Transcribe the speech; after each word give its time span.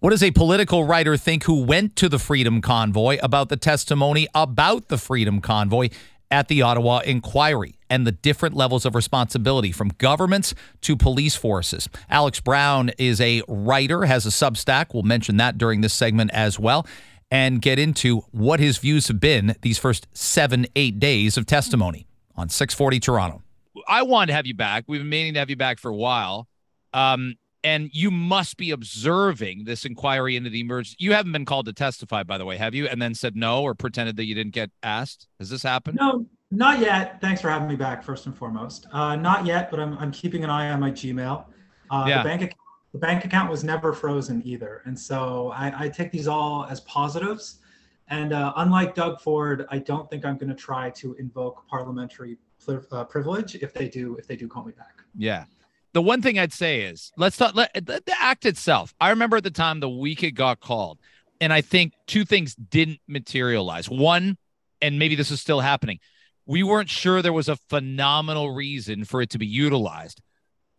What 0.00 0.10
does 0.10 0.22
a 0.22 0.30
political 0.30 0.84
writer 0.84 1.18
think 1.18 1.44
who 1.44 1.62
went 1.62 1.94
to 1.96 2.08
the 2.08 2.18
Freedom 2.18 2.62
Convoy 2.62 3.18
about 3.22 3.50
the 3.50 3.58
testimony 3.58 4.26
about 4.34 4.88
the 4.88 4.96
Freedom 4.96 5.42
Convoy 5.42 5.90
at 6.30 6.48
the 6.48 6.62
Ottawa 6.62 7.00
Inquiry 7.00 7.74
and 7.90 8.06
the 8.06 8.12
different 8.12 8.56
levels 8.56 8.86
of 8.86 8.94
responsibility 8.94 9.72
from 9.72 9.90
governments 9.98 10.54
to 10.80 10.96
police 10.96 11.36
forces? 11.36 11.86
Alex 12.08 12.40
Brown 12.40 12.92
is 12.96 13.20
a 13.20 13.42
writer, 13.46 14.06
has 14.06 14.24
a 14.24 14.30
Substack. 14.30 14.94
We'll 14.94 15.02
mention 15.02 15.36
that 15.36 15.58
during 15.58 15.82
this 15.82 15.92
segment 15.92 16.30
as 16.32 16.58
well 16.58 16.86
and 17.30 17.60
get 17.60 17.78
into 17.78 18.20
what 18.30 18.58
his 18.58 18.78
views 18.78 19.08
have 19.08 19.20
been 19.20 19.54
these 19.60 19.76
first 19.76 20.06
seven, 20.14 20.66
eight 20.76 20.98
days 20.98 21.36
of 21.36 21.44
testimony 21.44 22.06
on 22.36 22.48
640 22.48 23.00
Toronto. 23.00 23.42
I 23.86 24.04
wanted 24.04 24.28
to 24.28 24.32
have 24.32 24.46
you 24.46 24.54
back. 24.54 24.84
We've 24.88 25.02
been 25.02 25.10
meaning 25.10 25.34
to 25.34 25.40
have 25.40 25.50
you 25.50 25.56
back 25.56 25.78
for 25.78 25.90
a 25.90 25.94
while. 25.94 26.48
Um, 26.94 27.34
and 27.62 27.90
you 27.92 28.10
must 28.10 28.56
be 28.56 28.70
observing 28.70 29.64
this 29.64 29.84
inquiry 29.84 30.36
into 30.36 30.50
the 30.50 30.60
emergency. 30.60 30.96
You 30.98 31.12
haven't 31.12 31.32
been 31.32 31.44
called 31.44 31.66
to 31.66 31.72
testify, 31.72 32.22
by 32.22 32.38
the 32.38 32.44
way, 32.44 32.56
have 32.56 32.74
you? 32.74 32.86
And 32.86 33.00
then 33.00 33.14
said 33.14 33.36
no 33.36 33.62
or 33.62 33.74
pretended 33.74 34.16
that 34.16 34.24
you 34.24 34.34
didn't 34.34 34.54
get 34.54 34.70
asked. 34.82 35.26
Has 35.38 35.50
this 35.50 35.62
happened? 35.62 35.98
No, 36.00 36.26
not 36.50 36.80
yet. 36.80 37.20
Thanks 37.20 37.40
for 37.40 37.50
having 37.50 37.68
me 37.68 37.76
back, 37.76 38.02
first 38.02 38.26
and 38.26 38.36
foremost. 38.36 38.86
Uh, 38.92 39.16
not 39.16 39.44
yet, 39.44 39.70
but 39.70 39.78
I'm, 39.78 39.96
I'm 39.98 40.10
keeping 40.10 40.42
an 40.44 40.50
eye 40.50 40.70
on 40.70 40.80
my 40.80 40.90
Gmail. 40.90 41.44
Uh, 41.90 42.04
yeah. 42.08 42.22
The 42.22 42.28
bank 42.28 42.42
account 42.42 42.56
the 42.92 42.98
bank 42.98 43.24
account 43.24 43.48
was 43.48 43.62
never 43.62 43.92
frozen 43.92 44.42
either, 44.44 44.82
and 44.84 44.98
so 44.98 45.52
I, 45.54 45.84
I 45.84 45.88
take 45.88 46.10
these 46.10 46.26
all 46.26 46.66
as 46.68 46.80
positives. 46.80 47.60
And 48.08 48.32
uh, 48.32 48.52
unlike 48.56 48.96
Doug 48.96 49.20
Ford, 49.20 49.64
I 49.70 49.78
don't 49.78 50.10
think 50.10 50.24
I'm 50.24 50.36
going 50.36 50.48
to 50.48 50.56
try 50.56 50.90
to 50.90 51.14
invoke 51.14 51.64
parliamentary 51.68 52.36
uh, 52.68 53.04
privilege 53.04 53.54
if 53.54 53.72
they 53.72 53.88
do 53.88 54.16
if 54.16 54.26
they 54.26 54.34
do 54.34 54.48
call 54.48 54.64
me 54.64 54.72
back. 54.72 55.02
Yeah 55.16 55.44
the 55.92 56.02
one 56.02 56.22
thing 56.22 56.38
I'd 56.38 56.52
say 56.52 56.82
is 56.82 57.12
let's 57.16 57.36
talk 57.36 57.54
let, 57.54 57.72
the, 57.74 58.02
the 58.04 58.14
act 58.20 58.46
itself. 58.46 58.94
I 59.00 59.10
remember 59.10 59.38
at 59.38 59.44
the 59.44 59.50
time 59.50 59.80
the 59.80 59.88
week 59.88 60.22
it 60.22 60.32
got 60.32 60.60
called, 60.60 60.98
and 61.40 61.52
I 61.52 61.60
think 61.60 61.92
two 62.06 62.24
things 62.24 62.54
didn't 62.54 63.00
materialize. 63.08 63.88
One, 63.88 64.36
and 64.80 64.98
maybe 64.98 65.14
this 65.14 65.30
is 65.30 65.40
still 65.40 65.60
happening, 65.60 65.98
we 66.46 66.62
weren't 66.62 66.88
sure 66.88 67.22
there 67.22 67.32
was 67.32 67.48
a 67.48 67.56
phenomenal 67.56 68.50
reason 68.50 69.04
for 69.04 69.22
it 69.22 69.30
to 69.30 69.38
be 69.38 69.46
utilized 69.46 70.20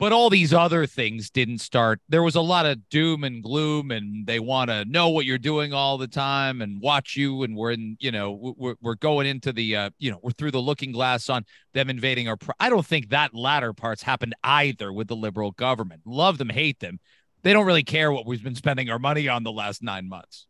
but 0.01 0.11
all 0.11 0.31
these 0.31 0.51
other 0.51 0.87
things 0.87 1.29
didn't 1.29 1.59
start. 1.59 2.01
There 2.09 2.23
was 2.23 2.33
a 2.33 2.41
lot 2.41 2.65
of 2.65 2.89
doom 2.89 3.23
and 3.23 3.43
gloom, 3.43 3.91
and 3.91 4.25
they 4.25 4.39
want 4.39 4.71
to 4.71 4.83
know 4.85 5.09
what 5.09 5.27
you're 5.27 5.37
doing 5.37 5.73
all 5.73 5.99
the 5.99 6.07
time 6.07 6.63
and 6.63 6.81
watch 6.81 7.15
you. 7.15 7.43
And 7.43 7.55
we're 7.55 7.73
in, 7.73 7.97
you 7.99 8.11
know, 8.11 8.55
we're, 8.57 8.73
we're 8.81 8.95
going 8.95 9.27
into 9.27 9.53
the, 9.53 9.75
uh, 9.75 9.89
you 9.99 10.09
know, 10.09 10.17
we're 10.23 10.31
through 10.31 10.49
the 10.49 10.59
looking 10.59 10.91
glass 10.91 11.29
on 11.29 11.45
them 11.75 11.87
invading 11.87 12.27
our. 12.27 12.35
Pro- 12.35 12.55
I 12.59 12.71
don't 12.71 12.83
think 12.83 13.09
that 13.09 13.35
latter 13.35 13.73
parts 13.73 14.01
happened 14.01 14.33
either 14.43 14.91
with 14.91 15.07
the 15.07 15.15
liberal 15.15 15.51
government. 15.51 16.01
Love 16.03 16.39
them, 16.39 16.49
hate 16.49 16.79
them. 16.79 16.99
They 17.43 17.53
don't 17.53 17.67
really 17.67 17.83
care 17.83 18.11
what 18.11 18.25
we've 18.25 18.43
been 18.43 18.55
spending 18.55 18.89
our 18.89 18.97
money 18.97 19.27
on 19.27 19.43
the 19.43 19.51
last 19.51 19.83
nine 19.83 20.09
months. 20.09 20.47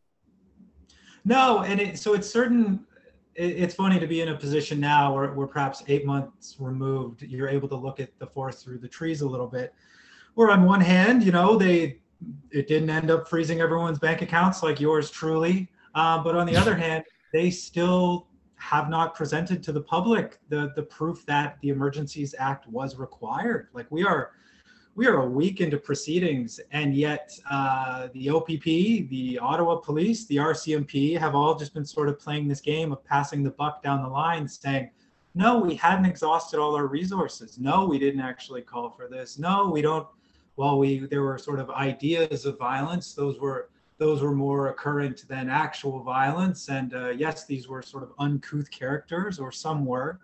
No, 1.25 1.63
and 1.63 1.81
it, 1.81 1.99
so 1.99 2.13
it's 2.13 2.29
certain 2.29 2.85
it's 3.41 3.73
funny 3.73 3.99
to 3.99 4.05
be 4.05 4.21
in 4.21 4.29
a 4.29 4.35
position 4.35 4.79
now 4.79 5.13
where 5.13 5.33
we're 5.33 5.47
perhaps 5.47 5.83
eight 5.87 6.05
months 6.05 6.57
removed. 6.59 7.23
You're 7.23 7.49
able 7.49 7.67
to 7.69 7.75
look 7.75 7.99
at 7.99 8.17
the 8.19 8.27
forest 8.27 8.63
through 8.63 8.77
the 8.77 8.87
trees 8.87 9.21
a 9.21 9.27
little 9.27 9.47
bit. 9.47 9.73
Where 10.35 10.51
on 10.51 10.63
one 10.63 10.81
hand, 10.81 11.23
you 11.23 11.31
know, 11.31 11.57
they 11.57 11.99
it 12.51 12.67
didn't 12.67 12.91
end 12.91 13.09
up 13.09 13.27
freezing 13.27 13.59
everyone's 13.59 13.97
bank 13.97 14.21
accounts 14.21 14.61
like 14.61 14.79
yours 14.79 15.09
truly, 15.09 15.69
uh, 15.95 16.23
but 16.23 16.35
on 16.35 16.45
the 16.45 16.55
other 16.55 16.75
hand, 16.85 17.03
they 17.33 17.49
still 17.49 18.27
have 18.57 18.89
not 18.89 19.15
presented 19.15 19.63
to 19.63 19.71
the 19.71 19.81
public 19.81 20.37
the 20.49 20.71
the 20.75 20.83
proof 20.83 21.25
that 21.25 21.57
the 21.61 21.69
Emergencies 21.69 22.35
Act 22.37 22.67
was 22.67 22.95
required. 22.97 23.69
Like 23.73 23.87
we 23.89 24.03
are 24.03 24.33
we 25.01 25.07
are 25.07 25.23
a 25.23 25.27
week 25.27 25.61
into 25.61 25.77
proceedings, 25.79 26.59
and 26.69 26.93
yet 26.93 27.35
uh, 27.49 28.07
the 28.13 28.29
OPP, 28.29 29.09
the 29.09 29.39
Ottawa 29.41 29.77
Police, 29.77 30.27
the 30.27 30.35
RCMP 30.35 31.17
have 31.17 31.33
all 31.33 31.55
just 31.55 31.73
been 31.73 31.83
sort 31.83 32.07
of 32.07 32.19
playing 32.19 32.47
this 32.47 32.61
game 32.61 32.91
of 32.91 33.03
passing 33.03 33.41
the 33.41 33.49
buck 33.49 33.81
down 33.81 34.03
the 34.03 34.07
line, 34.07 34.47
saying, 34.47 34.91
"No, 35.33 35.57
we 35.57 35.73
hadn't 35.73 36.05
exhausted 36.05 36.59
all 36.59 36.75
our 36.75 36.85
resources. 36.85 37.57
No, 37.57 37.87
we 37.87 37.97
didn't 37.97 38.21
actually 38.21 38.61
call 38.61 38.91
for 38.91 39.07
this. 39.07 39.39
No, 39.39 39.71
we 39.71 39.81
don't." 39.81 40.07
While 40.53 40.77
we 40.77 40.99
there 40.99 41.23
were 41.23 41.39
sort 41.39 41.59
of 41.59 41.71
ideas 41.71 42.45
of 42.45 42.59
violence, 42.59 43.15
those 43.15 43.39
were 43.39 43.71
those 43.97 44.21
were 44.21 44.35
more 44.35 44.67
occurrent 44.67 45.27
than 45.27 45.49
actual 45.49 46.03
violence, 46.03 46.69
and 46.69 46.93
uh, 46.93 47.09
yes, 47.09 47.47
these 47.47 47.67
were 47.67 47.81
sort 47.81 48.03
of 48.03 48.11
uncouth 48.19 48.69
characters, 48.69 49.39
or 49.39 49.51
some 49.51 49.83
were 49.83 50.19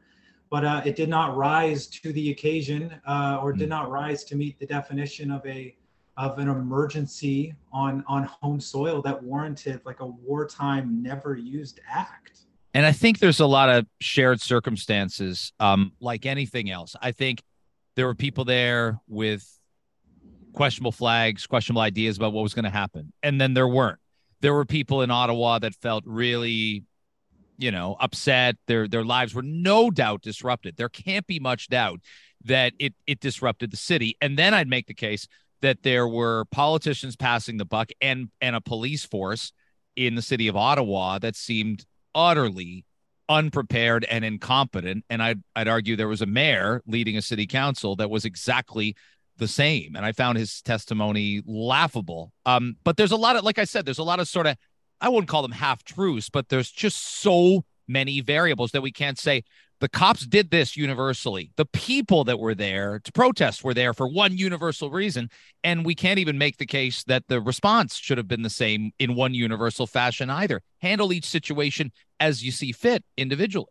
but 0.50 0.64
uh, 0.64 0.82
it 0.86 0.96
did 0.96 1.10
not 1.10 1.36
rise 1.36 1.88
to 1.88 2.14
the 2.14 2.32
occasion 2.32 3.00
uh, 3.06 3.40
or 3.42 3.54
did 3.54 3.66
hmm. 3.66 3.70
not 3.70 3.90
rise 3.90 4.24
to 4.26 4.36
meet 4.36 4.60
the 4.60 4.66
definition 4.66 5.32
of 5.32 5.46
a 5.46 5.76
of 6.18 6.40
an 6.40 6.50
emergency 6.50 7.54
on 7.72 8.04
on 8.08 8.24
home 8.24 8.60
soil 8.60 9.02
that 9.04 9.22
warranted 9.22 9.82
like 9.86 10.00
a 10.00 10.06
wartime 10.06 11.02
never 11.02 11.36
used 11.36 11.80
act. 11.90 12.40
And 12.74 12.86
i 12.86 12.92
think 12.92 13.20
there's 13.20 13.40
a 13.40 13.46
lot 13.46 13.70
of 13.70 13.86
shared 14.02 14.42
circumstances 14.42 15.54
um, 15.60 15.94
like 16.00 16.26
anything 16.26 16.70
else. 16.70 16.96
I 17.02 17.12
think 17.12 17.42
there 17.96 18.06
were 18.06 18.16
people 18.16 18.46
there 18.46 19.00
with 19.08 19.48
questionable 20.54 20.92
flags 20.92 21.46
questionable 21.46 21.82
ideas 21.82 22.18
about 22.18 22.34
what 22.34 22.42
was 22.42 22.56
going 22.56 22.66
to 22.66 22.72
happen 22.72 23.14
and 23.22 23.40
then 23.40 23.54
there 23.54 23.68
weren't. 23.68 24.00
There 24.42 24.54
were 24.54 24.66
people 24.66 25.02
in 25.02 25.12
ottawa 25.12 25.60
that 25.60 25.76
felt 25.76 26.04
really 26.06 26.84
you 27.58 27.72
know, 27.72 27.96
upset. 28.00 28.56
Their 28.68 28.88
their 28.88 29.04
lives 29.04 29.34
were 29.34 29.44
no 29.44 29.90
doubt 29.90 30.22
disrupted. 30.22 30.78
There 30.78 30.90
can't 30.90 31.28
be 31.28 31.40
much 31.40 31.68
doubt 31.68 32.02
that 32.44 32.74
it 32.80 32.94
it 33.06 33.20
disrupted 33.20 33.72
the 33.72 33.78
city. 33.78 34.16
And 34.22 34.38
then 34.38 34.54
I'd 34.54 34.70
make 34.70 34.88
the 34.88 34.94
case 34.94 35.28
that 35.62 35.84
there 35.84 36.08
were 36.08 36.46
politicians 36.46 37.16
passing 37.16 37.58
the 37.58 37.66
buck 37.66 37.90
and 38.02 38.30
and 38.42 38.56
a 38.56 38.62
police 38.62 39.06
force 39.06 39.52
in 39.96 40.16
the 40.16 40.22
city 40.22 40.48
of 40.48 40.56
Ottawa 40.56 41.20
that 41.20 41.36
seemed 41.36 41.86
utterly 42.14 42.86
unprepared 43.30 44.06
and 44.06 44.24
incompetent. 44.24 45.04
And 45.10 45.22
I'd 45.22 45.42
I'd 45.56 45.68
argue 45.68 45.96
there 45.96 46.08
was 46.08 46.22
a 46.22 46.28
mayor 46.28 46.82
leading 46.86 47.18
a 47.18 47.22
city 47.22 47.48
council 47.48 47.96
that 47.98 48.10
was 48.10 48.26
exactly 48.26 48.96
the 49.38 49.48
same. 49.48 49.96
And 49.96 50.06
I 50.06 50.12
found 50.12 50.38
his 50.38 50.62
testimony 50.62 51.42
laughable. 51.46 52.32
Um, 52.46 52.76
but 52.84 52.98
there's 52.98 53.12
a 53.12 53.18
lot 53.18 53.36
of, 53.36 53.44
like 53.44 53.60
I 53.60 53.66
said, 53.66 53.86
there's 53.86 54.00
a 54.00 54.04
lot 54.04 54.20
of 54.20 54.28
sort 54.28 54.48
of 54.48 54.58
I 55.00 55.10
wouldn't 55.10 55.30
call 55.30 55.42
them 55.42 55.52
half 55.52 55.84
truths, 55.84 56.30
but 56.30 56.50
there's 56.50 56.72
just 56.72 57.22
so 57.22 57.66
many 57.88 58.22
variables 58.22 58.72
that 58.72 58.82
we 58.82 58.92
can't 58.92 59.18
say 59.18 59.44
the 59.80 59.88
cops 59.88 60.26
did 60.26 60.50
this 60.50 60.76
universally. 60.76 61.52
The 61.56 61.66
people 61.66 62.24
that 62.24 62.40
were 62.40 62.56
there 62.56 63.00
to 63.00 63.12
protest 63.12 63.64
were 63.64 63.76
there 63.76 63.94
for 63.94 64.08
one 64.08 64.36
universal 64.36 64.90
reason. 64.90 65.30
And 65.64 65.86
we 65.86 65.94
can't 65.94 66.20
even 66.20 66.38
make 66.38 66.58
the 66.58 66.66
case 66.66 67.04
that 67.04 67.28
the 67.28 67.40
response 67.40 67.96
should 67.96 68.18
have 68.18 68.28
been 68.28 68.42
the 68.42 68.50
same 68.50 68.92
in 68.98 69.16
one 69.16 69.36
universal 69.36 69.86
fashion 69.86 70.30
either. 70.30 70.62
Handle 70.82 71.14
each 71.14 71.26
situation 71.26 71.92
as 72.20 72.44
you 72.44 72.52
see 72.52 72.72
fit 72.72 73.04
individually. 73.18 73.68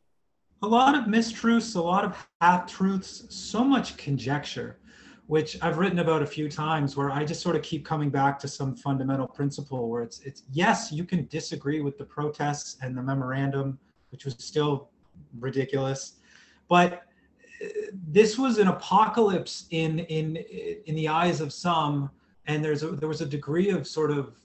A 0.62 0.66
lot 0.66 0.94
of 0.94 1.04
mistruths, 1.04 1.74
a 1.74 1.80
lot 1.80 2.04
of 2.04 2.28
half 2.40 2.66
truths, 2.66 3.26
so 3.28 3.64
much 3.64 3.96
conjecture 3.96 4.78
which 5.26 5.58
I've 5.60 5.78
written 5.78 5.98
about 5.98 6.22
a 6.22 6.26
few 6.26 6.48
times 6.48 6.96
where 6.96 7.10
I 7.10 7.24
just 7.24 7.40
sort 7.40 7.56
of 7.56 7.62
keep 7.62 7.84
coming 7.84 8.10
back 8.10 8.38
to 8.40 8.48
some 8.48 8.76
fundamental 8.76 9.26
principle 9.26 9.88
where 9.88 10.02
it's 10.02 10.20
it's 10.20 10.44
yes, 10.52 10.92
you 10.92 11.04
can 11.04 11.26
disagree 11.26 11.80
with 11.80 11.98
the 11.98 12.04
protests 12.04 12.76
and 12.80 12.96
the 12.96 13.02
memorandum, 13.02 13.78
which 14.10 14.24
was 14.24 14.36
still 14.38 14.88
ridiculous, 15.40 16.14
but 16.68 17.02
uh, 17.62 17.66
this 18.08 18.38
was 18.38 18.58
an 18.58 18.68
apocalypse 18.68 19.66
in 19.70 20.00
in 20.00 20.36
in 20.86 20.94
the 20.94 21.08
eyes 21.08 21.40
of 21.40 21.52
some, 21.52 22.10
and 22.46 22.64
there's 22.64 22.84
a, 22.84 22.88
there 22.88 23.08
was 23.08 23.20
a 23.20 23.26
degree 23.26 23.70
of 23.70 23.86
sort 23.86 24.12
of 24.12 24.36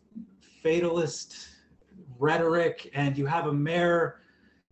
fatalist 0.63 1.49
rhetoric, 2.17 2.89
and 2.95 3.17
you 3.17 3.27
have 3.27 3.47
a 3.47 3.53
mayor 3.53 4.17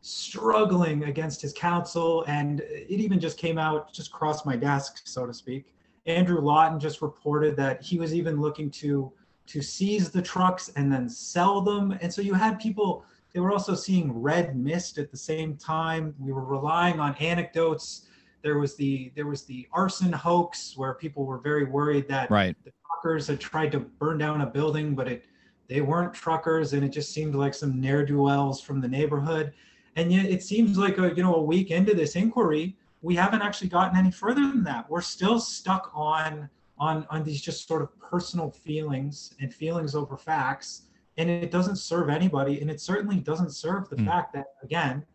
struggling 0.02 1.04
against 1.04 1.42
his 1.42 1.54
council, 1.54 2.24
and 2.28 2.62
it 2.62 3.00
even 3.00 3.20
just 3.20 3.38
came 3.38 3.60
out, 3.60 3.94
just 3.94 4.12
crossed 4.12 4.46
my 4.46 4.56
desk, 4.56 5.02
so 5.04 5.28
to 5.28 5.34
speak 5.34 5.76
Andrew 6.10 6.42
Lawton 6.42 6.80
just 6.80 7.02
reported 7.02 7.56
that 7.58 7.82
he 7.82 8.00
was 8.00 8.14
even 8.14 8.42
looking 8.42 8.70
to 8.72 9.12
to 9.48 9.62
seize 9.64 10.12
the 10.12 10.22
trucks 10.22 10.70
and 10.76 10.92
then 10.92 11.10
sell 11.10 11.62
them. 11.62 11.98
And 12.02 12.14
so 12.14 12.22
you 12.22 12.34
had 12.34 12.60
people 12.60 13.06
they 13.34 13.40
were 13.40 13.52
also 13.52 13.76
seeing 13.76 14.12
red 14.12 14.58
mist 14.58 14.98
at 14.98 15.12
the 15.12 15.18
same 15.18 15.56
time. 15.56 16.16
We 16.20 16.32
were 16.32 16.44
relying 16.44 17.00
on 17.00 17.16
anecdotes. 17.16 18.08
There 18.42 18.58
was 18.58 18.76
the 18.76 19.12
there 19.16 19.28
was 19.28 19.44
the 19.44 19.68
arson 19.72 20.12
hoax 20.12 20.76
where 20.76 20.94
people 20.96 21.26
were 21.26 21.38
very 21.38 21.66
worried 21.66 22.08
that 22.08 22.32
right. 22.32 22.56
the 22.64 22.72
truckers 22.86 23.28
had 23.28 23.40
tried 23.40 23.72
to 23.74 23.80
burn 23.80 24.18
down 24.18 24.42
a 24.42 24.46
building, 24.46 24.96
but 24.96 25.08
it 25.08 25.26
they 25.68 25.82
weren't 25.82 26.14
truckers 26.14 26.74
and 26.74 26.84
it 26.84 26.90
just 26.90 27.14
seemed 27.14 27.36
like 27.36 27.54
some 27.54 27.80
ne'er-do-wells 27.80 28.62
from 28.62 28.82
the 28.82 28.88
neighborhood. 28.88 29.54
And 29.96 30.12
yet 30.12 30.26
it 30.26 30.42
seems 30.42 30.78
like 30.78 30.98
a 30.98 31.14
you 31.16 31.22
know 31.22 31.36
a 31.36 31.42
week 31.42 31.70
into 31.70 31.94
this 31.94 32.16
inquiry, 32.16 32.76
we 33.02 33.16
haven't 33.16 33.42
actually 33.42 33.70
gotten 33.70 33.98
any 33.98 34.12
further 34.12 34.42
than 34.42 34.64
that. 34.64 34.90
We're 34.90 35.02
still 35.02 35.40
stuck 35.40 35.92
on 35.94 36.50
on 36.78 37.06
on 37.10 37.24
these 37.24 37.42
just 37.42 37.68
sort 37.68 37.82
of 37.82 37.98
personal 38.00 38.52
feelings 38.52 39.36
and 39.40 39.54
feelings 39.54 39.96
over 39.96 40.18
facts, 40.18 40.84
and 41.18 41.30
it 41.30 41.52
doesn't 41.52 41.78
serve 41.78 42.10
anybody, 42.10 42.62
and 42.62 42.70
it 42.70 42.82
certainly 42.82 43.18
doesn't 43.18 43.52
serve 43.52 43.90
the 43.90 43.98
mm. 43.98 44.06
fact 44.06 44.34
that 44.34 44.48
again, 44.64 45.06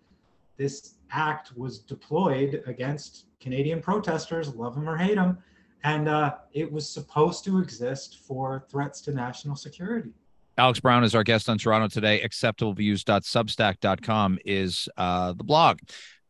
this 0.57 0.95
act 1.11 1.57
was 1.57 1.79
deployed 1.79 2.63
against 2.67 3.27
Canadian 3.41 3.81
protesters, 3.81 4.55
love 4.55 4.75
them 4.75 4.89
or 4.89 4.97
hate 4.97 5.17
them, 5.17 5.39
and 5.85 6.09
uh, 6.09 6.35
it 6.53 6.71
was 6.71 6.89
supposed 6.89 7.45
to 7.45 7.59
exist 7.59 8.19
for 8.27 8.65
threats 8.71 9.01
to 9.03 9.13
national 9.13 9.57
security. 9.57 10.11
Alex 10.57 10.79
Brown 10.79 11.03
is 11.03 11.17
our 11.17 11.25
guest 11.25 11.49
on 11.49 11.59
Toronto 11.59 11.89
today. 11.89 12.23
Acceptableviews.substack.com 12.25 14.39
is 14.45 14.89
uh, 14.97 15.33
the 15.33 15.43
blog. 15.43 15.81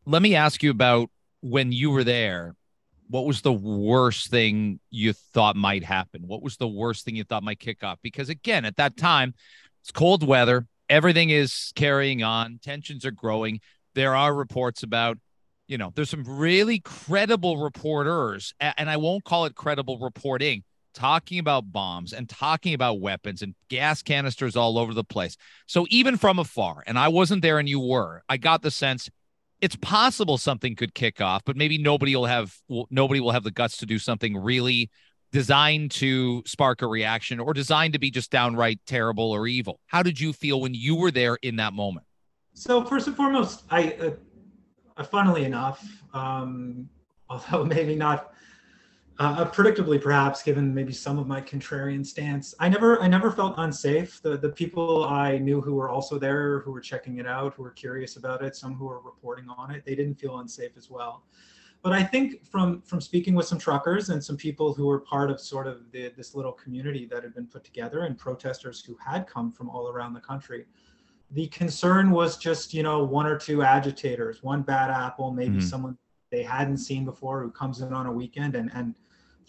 Let 0.06 0.22
me 0.22 0.34
ask 0.34 0.62
you 0.62 0.70
about 0.70 1.10
when 1.44 1.72
you 1.72 1.90
were 1.90 2.04
there. 2.04 2.54
What 3.10 3.26
was 3.26 3.42
the 3.42 3.52
worst 3.52 4.30
thing 4.30 4.80
you 4.90 5.12
thought 5.12 5.56
might 5.56 5.84
happen? 5.84 6.22
What 6.26 6.42
was 6.42 6.56
the 6.56 6.66
worst 6.66 7.04
thing 7.04 7.16
you 7.16 7.24
thought 7.24 7.42
might 7.42 7.60
kick 7.60 7.84
off? 7.84 7.98
Because 8.02 8.30
again, 8.30 8.64
at 8.64 8.78
that 8.78 8.96
time, 8.96 9.34
it's 9.82 9.92
cold 9.92 10.26
weather. 10.26 10.66
Everything 10.88 11.28
is 11.28 11.70
carrying 11.74 12.22
on. 12.22 12.60
Tensions 12.62 13.04
are 13.04 13.10
growing. 13.10 13.60
There 13.94 14.16
are 14.16 14.34
reports 14.34 14.82
about, 14.82 15.18
you 15.68 15.76
know, 15.76 15.92
there's 15.94 16.08
some 16.08 16.24
really 16.24 16.80
credible 16.80 17.58
reporters, 17.58 18.54
and 18.58 18.88
I 18.88 18.96
won't 18.96 19.24
call 19.24 19.44
it 19.44 19.54
credible 19.54 19.98
reporting 19.98 20.64
talking 20.94 21.38
about 21.38 21.72
bombs 21.72 22.14
and 22.14 22.26
talking 22.28 22.72
about 22.72 23.00
weapons 23.00 23.42
and 23.42 23.54
gas 23.68 24.00
canisters 24.00 24.56
all 24.56 24.78
over 24.78 24.94
the 24.94 25.04
place. 25.04 25.36
So 25.66 25.86
even 25.90 26.16
from 26.16 26.38
afar, 26.38 26.82
and 26.86 26.98
I 26.98 27.08
wasn't 27.08 27.42
there 27.42 27.58
and 27.58 27.68
you 27.68 27.80
were, 27.80 28.22
I 28.28 28.38
got 28.38 28.62
the 28.62 28.70
sense 28.70 29.10
it's 29.64 29.76
possible 29.76 30.36
something 30.36 30.76
could 30.76 30.94
kick 30.94 31.22
off, 31.22 31.42
but 31.46 31.56
maybe 31.56 31.78
nobody 31.78 32.14
will 32.14 32.26
have 32.26 32.54
nobody 32.90 33.18
will 33.18 33.30
have 33.30 33.44
the 33.44 33.50
guts 33.50 33.78
to 33.78 33.86
do 33.86 33.98
something 33.98 34.36
really 34.36 34.90
designed 35.32 35.90
to 35.90 36.42
spark 36.44 36.82
a 36.82 36.86
reaction 36.86 37.40
or 37.40 37.54
designed 37.54 37.94
to 37.94 37.98
be 37.98 38.10
just 38.10 38.30
downright 38.30 38.78
terrible 38.86 39.32
or 39.32 39.46
evil. 39.46 39.80
How 39.86 40.02
did 40.02 40.20
you 40.20 40.34
feel 40.34 40.60
when 40.60 40.74
you 40.74 40.96
were 40.96 41.10
there 41.10 41.38
in 41.40 41.56
that 41.56 41.72
moment? 41.72 42.04
So 42.52 42.84
first 42.84 43.06
and 43.06 43.16
foremost, 43.16 43.64
I, 43.70 44.12
uh, 44.98 45.02
funnily 45.02 45.46
enough, 45.46 45.82
um, 46.12 46.86
although 47.30 47.64
maybe 47.64 47.96
not 47.96 48.34
uh, 49.18 49.44
predictably 49.50 50.00
perhaps 50.00 50.42
given 50.42 50.74
maybe 50.74 50.92
some 50.92 51.18
of 51.18 51.26
my 51.26 51.40
contrarian 51.40 52.04
stance. 52.04 52.54
I 52.58 52.68
never 52.68 53.00
i 53.00 53.06
never 53.06 53.30
felt 53.30 53.54
unsafe. 53.58 54.20
The 54.20 54.36
the 54.36 54.48
people 54.48 55.04
i 55.04 55.38
knew 55.38 55.60
who 55.60 55.74
were 55.74 55.88
also 55.88 56.18
there 56.18 56.60
who 56.60 56.72
were 56.72 56.80
checking 56.80 57.18
it 57.18 57.26
out 57.26 57.54
who 57.54 57.62
were 57.62 57.70
curious 57.70 58.16
about 58.16 58.42
it 58.42 58.56
some 58.56 58.74
who 58.74 58.86
were 58.86 59.00
reporting 59.00 59.48
on 59.48 59.70
it 59.70 59.84
they 59.84 59.94
didn't 59.94 60.16
feel 60.16 60.38
unsafe 60.38 60.72
as 60.76 60.90
well. 60.90 61.22
But 61.82 61.92
i 61.92 62.02
think 62.02 62.44
from 62.44 62.82
from 62.82 63.00
speaking 63.00 63.34
with 63.34 63.46
some 63.46 63.58
truckers 63.58 64.08
and 64.08 64.22
some 64.22 64.36
people 64.36 64.74
who 64.74 64.86
were 64.86 65.00
part 65.00 65.30
of 65.30 65.40
sort 65.40 65.68
of 65.68 65.92
the, 65.92 66.12
this 66.16 66.34
little 66.34 66.52
community 66.52 67.06
that 67.06 67.22
had 67.22 67.34
been 67.34 67.46
put 67.46 67.62
together 67.62 68.04
and 68.04 68.18
protesters 68.18 68.82
who 68.84 68.96
had 69.04 69.28
come 69.28 69.52
from 69.52 69.70
all 69.70 69.88
around 69.88 70.14
the 70.14 70.20
country 70.20 70.64
the 71.30 71.46
concern 71.48 72.10
was 72.10 72.36
just 72.36 72.74
you 72.74 72.82
know 72.82 73.04
one 73.04 73.26
or 73.26 73.38
two 73.38 73.62
agitators 73.62 74.42
one 74.42 74.62
bad 74.62 74.90
apple 74.90 75.30
maybe 75.30 75.58
mm-hmm. 75.58 75.66
someone 75.66 75.96
they 76.30 76.42
hadn't 76.42 76.78
seen 76.78 77.04
before 77.04 77.42
who 77.42 77.50
comes 77.50 77.80
in 77.80 77.92
on 77.92 78.06
a 78.06 78.12
weekend 78.12 78.56
and 78.56 78.70
and 78.74 78.94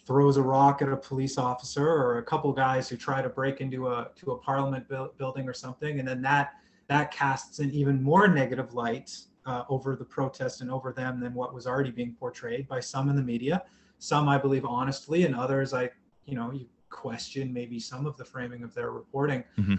throws 0.06 0.38
a 0.38 0.42
rock 0.42 0.82
at 0.82 0.90
a 0.90 0.96
police 0.96 1.38
officer 1.38 1.88
or 1.88 2.20
a 2.20 2.24
couple 2.24 2.52
guys 2.54 2.88
who 2.88 2.96
try 2.96 3.22
to 3.22 3.30
break 3.30 3.60
into 3.60 3.88
a 3.88 4.10
to 4.16 4.32
a 4.32 4.38
parliament 4.38 4.88
bu- 4.88 5.10
building 5.18 5.48
or 5.48 5.54
something 5.54 6.00
and 6.00 6.08
then 6.08 6.22
that 6.22 6.54
that 6.88 7.12
casts 7.12 7.60
an 7.60 7.72
even 7.72 8.02
more 8.02 8.28
negative 8.28 8.74
light 8.74 9.18
uh, 9.46 9.64
over 9.70 9.96
the 9.96 10.06
protest 10.06 10.62
and 10.62 10.70
over 10.72 10.92
them 10.92 11.20
than 11.20 11.34
what 11.34 11.54
was 11.54 11.66
already 11.68 11.92
being 11.92 12.16
portrayed 12.20 12.68
by 12.68 12.80
some 12.80 13.10
in 13.10 13.16
the 13.16 13.22
media. 13.22 13.64
Some 13.98 14.30
i 14.30 14.38
believe 14.38 14.66
honestly 14.66 15.26
and 15.26 15.36
others 15.36 15.74
i 15.74 15.90
you 16.26 16.36
know 16.36 16.52
you 16.52 16.68
question 16.90 17.52
maybe 17.52 17.80
some 17.80 18.06
of 18.06 18.16
the 18.18 18.26
framing 18.26 18.64
of 18.64 18.74
their 18.74 18.92
reporting. 18.92 19.44
Mm-hmm. 19.58 19.76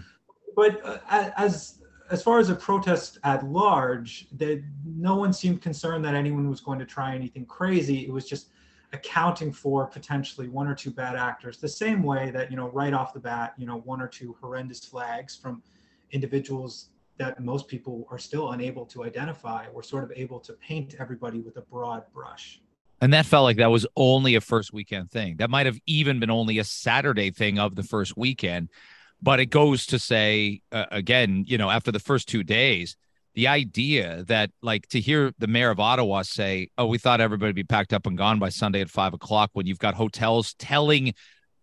but 0.55 0.85
uh, 0.85 0.97
as 1.37 1.79
as 2.09 2.23
far 2.23 2.39
as 2.39 2.49
a 2.49 2.55
protest 2.55 3.17
at 3.23 3.45
large 3.45 4.27
that 4.37 4.63
no 4.85 5.15
one 5.15 5.33
seemed 5.33 5.61
concerned 5.61 6.03
that 6.05 6.15
anyone 6.15 6.49
was 6.49 6.61
going 6.61 6.79
to 6.79 6.85
try 6.85 7.13
anything 7.13 7.45
crazy. 7.45 8.05
It 8.07 8.11
was 8.11 8.27
just 8.27 8.49
accounting 8.93 9.51
for 9.51 9.85
potentially 9.85 10.47
one 10.47 10.67
or 10.67 10.73
two 10.73 10.91
bad 10.91 11.15
actors 11.15 11.57
the 11.57 11.67
same 11.67 12.01
way 12.01 12.31
that 12.31 12.49
you 12.49 12.55
know 12.55 12.69
right 12.69 12.93
off 12.93 13.13
the 13.13 13.19
bat 13.19 13.53
you 13.57 13.65
know 13.65 13.79
one 13.79 14.01
or 14.01 14.07
two 14.07 14.35
horrendous 14.39 14.85
flags 14.85 15.35
from 15.35 15.61
individuals 16.11 16.89
that 17.17 17.41
most 17.43 17.67
people 17.67 18.07
are 18.11 18.17
still 18.17 18.51
unable 18.51 18.85
to 18.85 19.03
identify 19.03 19.65
we're 19.73 19.83
sort 19.83 20.03
of 20.03 20.11
able 20.15 20.39
to 20.39 20.53
paint 20.53 20.95
everybody 20.99 21.39
with 21.39 21.57
a 21.57 21.61
broad 21.61 22.03
brush. 22.13 22.61
And 23.01 23.13
that 23.13 23.25
felt 23.25 23.43
like 23.43 23.57
that 23.57 23.69
was 23.69 23.85
only 23.95 24.35
a 24.35 24.41
first 24.41 24.73
weekend 24.73 25.11
thing. 25.11 25.37
That 25.37 25.51
might 25.51 25.67
have 25.67 25.79
even 25.85 26.19
been 26.19 26.31
only 26.31 26.57
a 26.57 26.63
saturday 26.63 27.29
thing 27.29 27.59
of 27.59 27.75
the 27.75 27.83
first 27.83 28.17
weekend. 28.17 28.69
But 29.21 29.39
it 29.39 29.47
goes 29.47 29.87
to 29.87 29.99
say 29.99 30.61
uh, 30.71 30.85
again 30.91 31.43
you 31.47 31.57
know 31.57 31.69
after 31.69 31.91
the 31.91 31.99
first 31.99 32.29
two 32.29 32.43
days 32.43 32.95
the 33.37 33.47
idea 33.47 34.23
that 34.23 34.49
like 34.63 34.87
to 34.87 34.99
hear 34.99 35.31
the 35.37 35.45
mayor 35.45 35.69
of 35.69 35.79
Ottawa 35.79 36.23
say, 36.23 36.69
"Oh, 36.75 36.87
we 36.87 36.97
thought 36.97 37.21
everybody 37.21 37.49
would 37.49 37.55
be 37.55 37.63
packed 37.63 37.93
up 37.93 38.07
and 38.07 38.17
gone 38.17 38.39
by 38.39 38.49
Sunday 38.49 38.81
at 38.81 38.89
five 38.89 39.13
o'clock," 39.13 39.51
when 39.53 39.67
you've 39.67 39.77
got 39.77 39.93
hotels 39.93 40.55
telling 40.55 41.13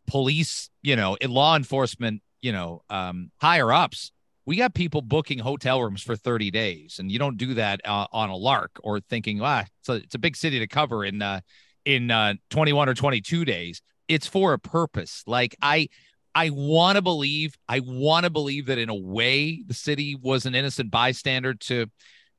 police, 0.06 0.70
you 0.82 0.94
know, 0.94 1.16
law 1.24 1.56
enforcement, 1.56 2.22
you 2.40 2.52
know, 2.52 2.82
um, 2.90 3.32
higher 3.40 3.72
ups, 3.72 4.12
we 4.46 4.54
got 4.54 4.74
people 4.74 5.02
booking 5.02 5.40
hotel 5.40 5.82
rooms 5.82 6.00
for 6.00 6.14
30 6.14 6.52
days, 6.52 7.00
and 7.00 7.10
you 7.10 7.18
don't 7.18 7.36
do 7.36 7.54
that 7.54 7.80
uh, 7.84 8.06
on 8.12 8.30
a 8.30 8.36
lark 8.36 8.70
or 8.84 9.00
thinking, 9.00 9.40
ah, 9.42 9.64
it's 9.80 9.88
a, 9.88 9.94
it's 9.94 10.14
a 10.14 10.20
big 10.20 10.36
city 10.36 10.60
to 10.60 10.68
cover 10.68 11.04
in 11.04 11.22
uh, 11.22 11.40
in 11.84 12.08
uh, 12.08 12.34
21 12.50 12.88
or 12.88 12.94
22 12.94 13.44
days. 13.44 13.82
It's 14.06 14.28
for 14.28 14.52
a 14.52 14.60
purpose. 14.60 15.24
Like 15.26 15.56
I, 15.60 15.88
I 16.34 16.50
want 16.50 16.96
to 16.96 17.02
believe, 17.02 17.56
I 17.68 17.80
want 17.80 18.24
to 18.24 18.30
believe 18.30 18.66
that 18.66 18.78
in 18.78 18.88
a 18.88 18.94
way 18.94 19.62
the 19.66 19.74
city 19.74 20.16
was 20.16 20.46
an 20.46 20.54
innocent 20.54 20.90
bystander 20.90 21.54
to 21.54 21.86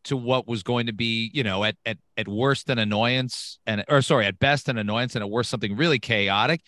to 0.06 0.16
what 0.16 0.48
was 0.48 0.62
going 0.62 0.86
to 0.86 0.94
be, 0.94 1.32
you 1.34 1.44
know, 1.44 1.64
at 1.64 1.76
at 1.86 1.98
at 2.18 2.28
worst 2.28 2.70
an 2.70 2.78
annoyance 2.78 3.60
and 3.66 3.84
or 3.88 4.02
sorry, 4.02 4.26
at 4.26 4.40
best 4.40 4.70
an 4.70 4.78
annoyance 4.78 5.16
and 5.16 5.24
at 5.24 5.30
worst 5.30 5.50
something 5.50 5.76
really 5.76 6.00
chaotic. 6.00 6.62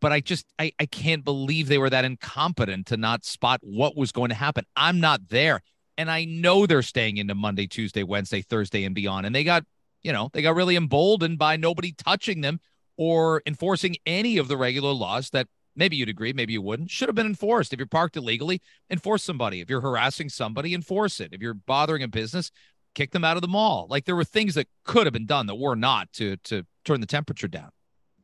But 0.00 0.12
I 0.12 0.20
just 0.20 0.46
I, 0.58 0.72
I 0.78 0.86
can't 0.86 1.24
believe 1.24 1.68
they 1.68 1.78
were 1.78 1.90
that 1.90 2.04
incompetent 2.04 2.86
to 2.88 2.96
not 2.96 3.24
spot 3.24 3.60
what 3.62 3.96
was 3.96 4.12
going 4.12 4.28
to 4.28 4.34
happen. 4.34 4.64
I'm 4.76 5.00
not 5.00 5.28
there. 5.28 5.62
And 5.96 6.10
I 6.10 6.24
know 6.24 6.66
they're 6.66 6.82
staying 6.82 7.18
into 7.18 7.34
Monday, 7.34 7.66
Tuesday, 7.66 8.02
Wednesday, 8.02 8.42
Thursday, 8.42 8.84
and 8.84 8.94
beyond. 8.94 9.26
And 9.26 9.34
they 9.34 9.44
got, 9.44 9.64
you 10.02 10.12
know, 10.12 10.28
they 10.32 10.42
got 10.42 10.56
really 10.56 10.76
emboldened 10.76 11.38
by 11.38 11.56
nobody 11.56 11.92
touching 11.92 12.40
them 12.40 12.58
or 12.96 13.42
enforcing 13.46 13.96
any 14.04 14.38
of 14.38 14.48
the 14.48 14.56
regular 14.56 14.92
laws 14.92 15.30
that 15.30 15.46
maybe 15.76 15.96
you'd 15.96 16.08
agree, 16.08 16.32
maybe 16.32 16.52
you 16.52 16.62
wouldn't, 16.62 16.90
should 16.90 17.08
have 17.08 17.14
been 17.14 17.26
enforced. 17.26 17.72
If 17.72 17.78
you're 17.78 17.86
parked 17.86 18.16
illegally, 18.16 18.60
enforce 18.90 19.22
somebody. 19.22 19.60
If 19.60 19.70
you're 19.70 19.80
harassing 19.80 20.28
somebody, 20.28 20.74
enforce 20.74 21.20
it. 21.20 21.32
If 21.32 21.40
you're 21.40 21.54
bothering 21.54 22.02
a 22.02 22.08
business, 22.08 22.50
kick 22.94 23.10
them 23.10 23.24
out 23.24 23.36
of 23.36 23.42
the 23.42 23.48
mall. 23.48 23.86
Like 23.88 24.04
there 24.04 24.16
were 24.16 24.24
things 24.24 24.54
that 24.54 24.68
could 24.84 25.06
have 25.06 25.12
been 25.12 25.26
done 25.26 25.46
that 25.46 25.56
were 25.56 25.76
not 25.76 26.12
to 26.14 26.36
to 26.38 26.64
turn 26.84 27.00
the 27.00 27.06
temperature 27.06 27.48
down. 27.48 27.70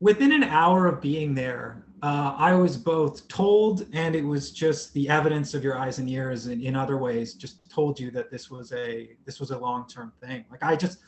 Within 0.01 0.33
an 0.33 0.45
hour 0.45 0.87
of 0.87 1.01
being 1.03 1.35
there, 1.35 1.85
uh, 2.03 2.35
I 2.39 2.55
was 2.55 2.77
both 2.79 3.29
told 3.29 3.87
and 3.93 4.15
it 4.15 4.25
was 4.25 4.51
just 4.51 4.95
the 4.95 5.09
evidence 5.11 5.53
of 5.53 5.63
your 5.63 5.77
eyes 5.79 5.99
and 5.99 6.09
ears 6.09 6.47
and 6.47 6.63
in 6.63 6.75
other 6.75 6.97
ways 6.97 7.35
just 7.35 7.71
told 7.71 8.01
you 8.01 8.11
that 8.13 8.31
this 8.31 8.51
was 8.51 8.73
a 8.73 9.11
this 9.27 9.41
was 9.41 9.51
a 9.51 9.59
long-term 9.59 10.13
thing. 10.23 10.45
Like 10.51 10.63
I 10.63 10.77
just 10.77 10.99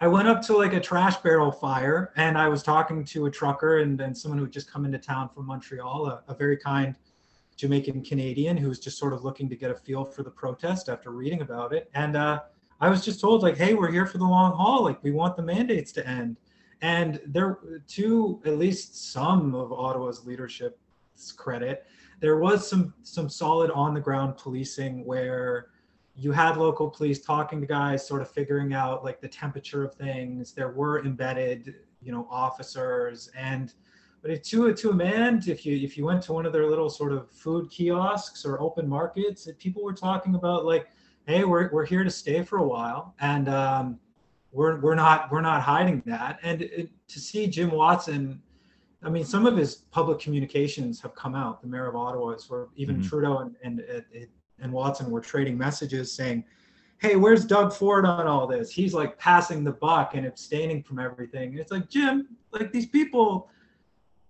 I 0.00 0.06
went 0.06 0.28
up 0.28 0.40
to 0.42 0.56
like 0.56 0.74
a 0.74 0.80
trash 0.80 1.16
barrel 1.16 1.50
fire 1.50 2.12
and 2.16 2.38
I 2.38 2.48
was 2.48 2.62
talking 2.62 3.04
to 3.06 3.26
a 3.26 3.30
trucker 3.30 3.78
and 3.78 3.98
then 3.98 4.14
someone 4.14 4.38
who 4.38 4.44
had 4.44 4.52
just 4.52 4.70
come 4.70 4.84
into 4.84 4.98
town 4.98 5.28
from 5.28 5.46
Montreal, 5.46 6.06
a, 6.06 6.22
a 6.28 6.34
very 6.34 6.56
kind 6.56 6.94
Jamaican 7.56 8.04
Canadian 8.04 8.56
who 8.56 8.68
was 8.68 8.78
just 8.78 8.96
sort 8.96 9.12
of 9.12 9.24
looking 9.24 9.48
to 9.48 9.56
get 9.56 9.72
a 9.72 9.74
feel 9.74 10.04
for 10.04 10.22
the 10.22 10.30
protest 10.30 10.88
after 10.88 11.10
reading 11.10 11.40
about 11.40 11.74
it. 11.74 11.90
And 11.94 12.16
uh, 12.16 12.42
I 12.80 12.88
was 12.88 13.04
just 13.04 13.20
told 13.20 13.42
like, 13.42 13.56
hey, 13.56 13.74
we're 13.74 13.90
here 13.90 14.06
for 14.06 14.18
the 14.18 14.24
long 14.24 14.52
haul. 14.52 14.84
Like 14.84 15.02
we 15.02 15.10
want 15.10 15.36
the 15.36 15.42
mandates 15.42 15.90
to 15.92 16.06
end. 16.06 16.36
And 16.80 17.20
there, 17.26 17.58
to 17.88 18.40
at 18.44 18.56
least 18.56 19.10
some 19.12 19.52
of 19.56 19.72
Ottawa's 19.72 20.24
leadership's 20.24 21.32
credit, 21.32 21.86
there 22.20 22.38
was 22.38 22.68
some 22.68 22.94
some 23.02 23.28
solid 23.28 23.72
on 23.72 23.94
the 23.94 24.00
ground 24.00 24.36
policing 24.36 25.04
where 25.04 25.70
you 26.18 26.32
had 26.32 26.56
local 26.56 26.90
police 26.90 27.20
talking 27.20 27.60
to 27.60 27.66
guys, 27.66 28.06
sort 28.06 28.22
of 28.22 28.30
figuring 28.30 28.74
out 28.74 29.04
like 29.04 29.20
the 29.20 29.28
temperature 29.28 29.84
of 29.84 29.94
things. 29.94 30.52
There 30.52 30.70
were 30.70 31.04
embedded, 31.04 31.76
you 32.02 32.12
know, 32.12 32.26
officers 32.30 33.30
and 33.36 33.72
but 34.22 34.42
to 34.42 34.66
a 34.66 34.74
to 34.74 34.90
a 34.90 34.94
man, 34.94 35.42
if 35.46 35.64
you 35.64 35.76
if 35.76 35.96
you 35.96 36.04
went 36.04 36.22
to 36.24 36.32
one 36.32 36.44
of 36.44 36.52
their 36.52 36.66
little 36.66 36.90
sort 36.90 37.12
of 37.12 37.30
food 37.30 37.70
kiosks 37.70 38.44
or 38.44 38.60
open 38.60 38.88
markets, 38.88 39.48
people 39.58 39.82
were 39.84 39.92
talking 39.92 40.34
about 40.34 40.64
like, 40.64 40.88
hey, 41.26 41.44
we're 41.44 41.70
we're 41.72 41.86
here 41.86 42.02
to 42.02 42.10
stay 42.10 42.42
for 42.42 42.58
a 42.58 42.66
while, 42.66 43.14
and 43.20 43.48
um, 43.48 43.98
we're 44.50 44.80
we're 44.80 44.96
not 44.96 45.30
we're 45.30 45.40
not 45.40 45.62
hiding 45.62 46.02
that. 46.06 46.40
And 46.42 46.62
it, 46.62 46.90
to 47.08 47.20
see 47.20 47.46
Jim 47.46 47.70
Watson, 47.70 48.42
I 49.04 49.08
mean, 49.08 49.24
some 49.24 49.46
of 49.46 49.56
his 49.56 49.76
public 49.76 50.18
communications 50.18 51.00
have 51.02 51.14
come 51.14 51.36
out. 51.36 51.62
The 51.62 51.68
mayor 51.68 51.86
of 51.86 51.94
Ottawa, 51.94 52.36
sort 52.38 52.62
of 52.62 52.68
even 52.74 52.96
mm-hmm. 52.96 53.08
Trudeau 53.08 53.38
and 53.38 53.54
and 53.62 53.80
it, 53.80 54.06
it, 54.10 54.30
and 54.60 54.72
Watson 54.72 55.10
were 55.10 55.20
trading 55.20 55.56
messages 55.56 56.12
saying, 56.12 56.44
Hey, 57.00 57.14
where's 57.14 57.44
Doug 57.44 57.72
Ford 57.72 58.04
on 58.04 58.26
all 58.26 58.46
this? 58.46 58.70
He's 58.70 58.92
like 58.92 59.16
passing 59.18 59.62
the 59.62 59.72
buck 59.72 60.14
and 60.14 60.26
abstaining 60.26 60.82
from 60.82 60.98
everything. 60.98 61.56
It's 61.56 61.70
like, 61.70 61.88
Jim, 61.88 62.26
like 62.50 62.72
these 62.72 62.86
people 62.86 63.48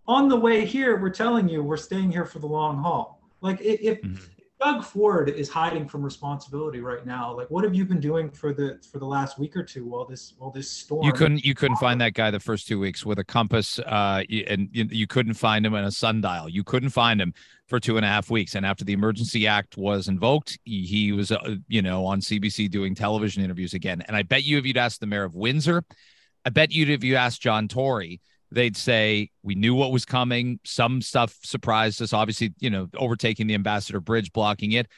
on 0.07 0.29
the 0.29 0.37
way 0.37 0.67
here, 0.67 1.01
we're 1.01 1.11
telling 1.11 1.49
you 1.49 1.63
we're 1.63 1.79
staying 1.79 2.11
here 2.13 2.27
for 2.27 2.41
the 2.41 2.47
long 2.47 2.83
haul. 2.83 3.21
Like 3.41 3.61
if 3.61 4.03
mm-hmm. 4.03 4.23
Doug 4.61 4.85
Ford 4.85 5.29
is 5.29 5.49
hiding 5.49 5.87
from 5.87 6.03
responsibility 6.03 6.81
right 6.81 7.07
now. 7.07 7.37
Like, 7.37 7.49
what 7.49 7.63
have 7.63 7.75
you 7.75 7.85
been 7.85 8.01
doing 8.01 8.29
for 8.29 8.53
the 8.53 8.81
for 8.91 8.99
the 8.99 9.07
last 9.07 9.39
week 9.39 9.57
or 9.57 9.63
two 9.63 9.87
while 9.87 10.05
this 10.05 10.35
while 10.39 10.51
this 10.51 10.69
storm? 10.69 11.05
You 11.05 11.13
couldn't 11.13 11.45
you 11.45 11.55
couldn't 11.55 11.77
find 11.77 12.01
that 12.01 12.15
guy 12.15 12.31
the 12.31 12.41
first 12.41 12.67
two 12.67 12.81
weeks 12.81 13.07
with 13.07 13.21
a 13.21 13.25
compass, 13.25 13.79
uh, 13.79 14.23
and 14.49 14.69
you, 14.73 14.89
you 14.91 15.07
couldn't 15.07 15.35
find 15.35 15.65
him 15.65 15.75
in 15.75 15.85
a 15.85 15.93
sundial. 15.93 16.49
You 16.49 16.65
couldn't 16.65 16.91
find 16.91 17.21
him 17.21 17.33
for 17.69 17.79
two 17.79 17.97
and 17.97 18.05
a 18.05 18.09
half 18.09 18.31
weeks. 18.31 18.55
And 18.55 18.67
after 18.67 18.85
the 18.85 18.95
Emergency 18.95 19.47
Act 19.47 19.77
was 19.77 20.09
invoked, 20.09 20.59
he, 20.65 20.83
he 20.83 21.13
was, 21.13 21.31
uh, 21.31 21.57
you 21.69 21.83
know, 21.83 22.07
on 22.07 22.21
CBC 22.21 22.71
doing 22.71 22.95
television 22.95 23.45
interviews 23.45 23.75
again. 23.75 24.03
And 24.09 24.17
I 24.17 24.23
bet 24.23 24.43
you, 24.43 24.59
if 24.59 24.67
you'd 24.67 24.79
asked 24.79 25.01
the 25.01 25.07
mayor 25.07 25.25
of 25.25 25.35
Windsor, 25.35 25.85
I 26.45 26.51
bet 26.51 26.73
you, 26.73 26.87
if 26.87 27.05
you 27.05 27.17
asked 27.17 27.43
John 27.43 27.69
Tory, 27.69 28.21
they'd 28.51 28.77
say 28.77 29.31
we 29.43 29.55
knew 29.55 29.75
what 29.75 29.93
was 29.93 30.05
coming. 30.05 30.61
Some 30.65 31.03
stuff 31.03 31.37
surprised 31.43 32.01
us. 32.01 32.13
Obviously, 32.13 32.55
you 32.59 32.71
know, 32.71 32.89
overtaking 32.97 33.47
the 33.47 33.55
Ambassador 33.55 34.01
Bridge, 34.01 34.33
blocking 34.33 34.73
it. 34.73 34.89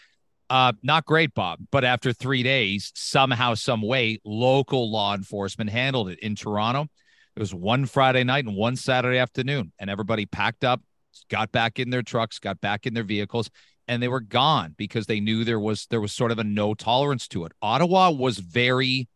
Uh, 0.49 0.73
not 0.83 1.05
great, 1.05 1.33
Bob. 1.35 1.61
But 1.71 1.85
after 1.85 2.13
three 2.13 2.43
days, 2.43 2.93
somehow, 2.95 3.55
some 3.55 3.83
way, 3.83 4.19
local 4.25 4.91
law 4.91 5.15
enforcement 5.15 5.71
handled 5.71 6.11
it 6.11 6.19
in 6.21 6.35
Toronto. 6.35 6.89
It 7.37 7.41
was 7.41 7.55
one 7.55 7.87
Friday 7.87 8.25
night 8.25 8.45
and 8.45 8.57
one 8.57 8.75
Saturday 8.77 9.19
afternoon, 9.19 9.73
and 9.79 9.89
everybody 9.89 10.27
packed 10.27 10.65
up, 10.65 10.83
got 11.29 11.53
back 11.53 11.79
in 11.79 11.91
their 11.91 12.03
trucks, 12.03 12.41
got 12.41 12.61
back 12.61 12.87
in 12.87 12.95
their 12.95 13.05
vehicles, 13.05 13.49
and 13.87 14.03
they 14.03 14.09
were 14.09 14.21
gone 14.21 14.75
because 14.77 15.07
they 15.07 15.21
knew 15.21 15.45
there 15.45 15.61
was 15.61 15.87
there 15.91 16.01
was 16.01 16.13
sort 16.13 16.33
of 16.33 16.41
a 16.41 16.45
no 16.45 16.75
tolerance 16.75 17.29
to 17.29 17.45
it. 17.45 17.53
Ottawa 17.63 18.11
was 18.11 18.39
very, 18.39 19.09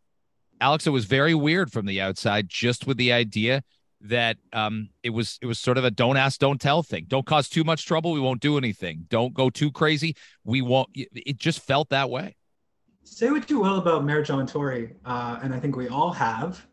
Alex. 0.61 0.87
It 0.87 0.91
was 0.91 1.05
very 1.05 1.35
weird 1.35 1.71
from 1.71 1.85
the 1.85 1.99
outside, 1.99 2.47
just 2.47 2.87
with 2.87 2.95
the 2.95 3.11
idea 3.11 3.61
that 4.09 4.37
um, 4.53 4.89
it 5.03 5.09
was 5.09 5.37
it 5.41 5.45
was 5.45 5.59
sort 5.59 5.77
of 5.77 5.83
a 5.83 5.91
don't 5.91 6.17
ask, 6.17 6.39
don't 6.39 6.59
tell 6.59 6.83
thing. 6.83 7.05
Don't 7.07 7.25
cause 7.25 7.49
too 7.49 7.63
much 7.63 7.85
trouble. 7.85 8.11
We 8.11 8.19
won't 8.19 8.41
do 8.41 8.57
anything. 8.57 9.05
Don't 9.09 9.33
go 9.33 9.49
too 9.49 9.71
crazy. 9.71 10.15
We 10.43 10.61
won't. 10.61 10.89
It 10.93 11.37
just 11.37 11.61
felt 11.61 11.89
that 11.89 12.09
way. 12.09 12.35
Say 13.03 13.29
what 13.29 13.49
you 13.49 13.59
will 13.59 13.77
about 13.77 14.03
Mayor 14.03 14.23
John 14.23 14.47
Tory, 14.47 14.95
uh, 15.05 15.39
and 15.43 15.53
I 15.53 15.59
think 15.59 15.75
we 15.75 15.87
all 15.87 16.11
have 16.11 16.65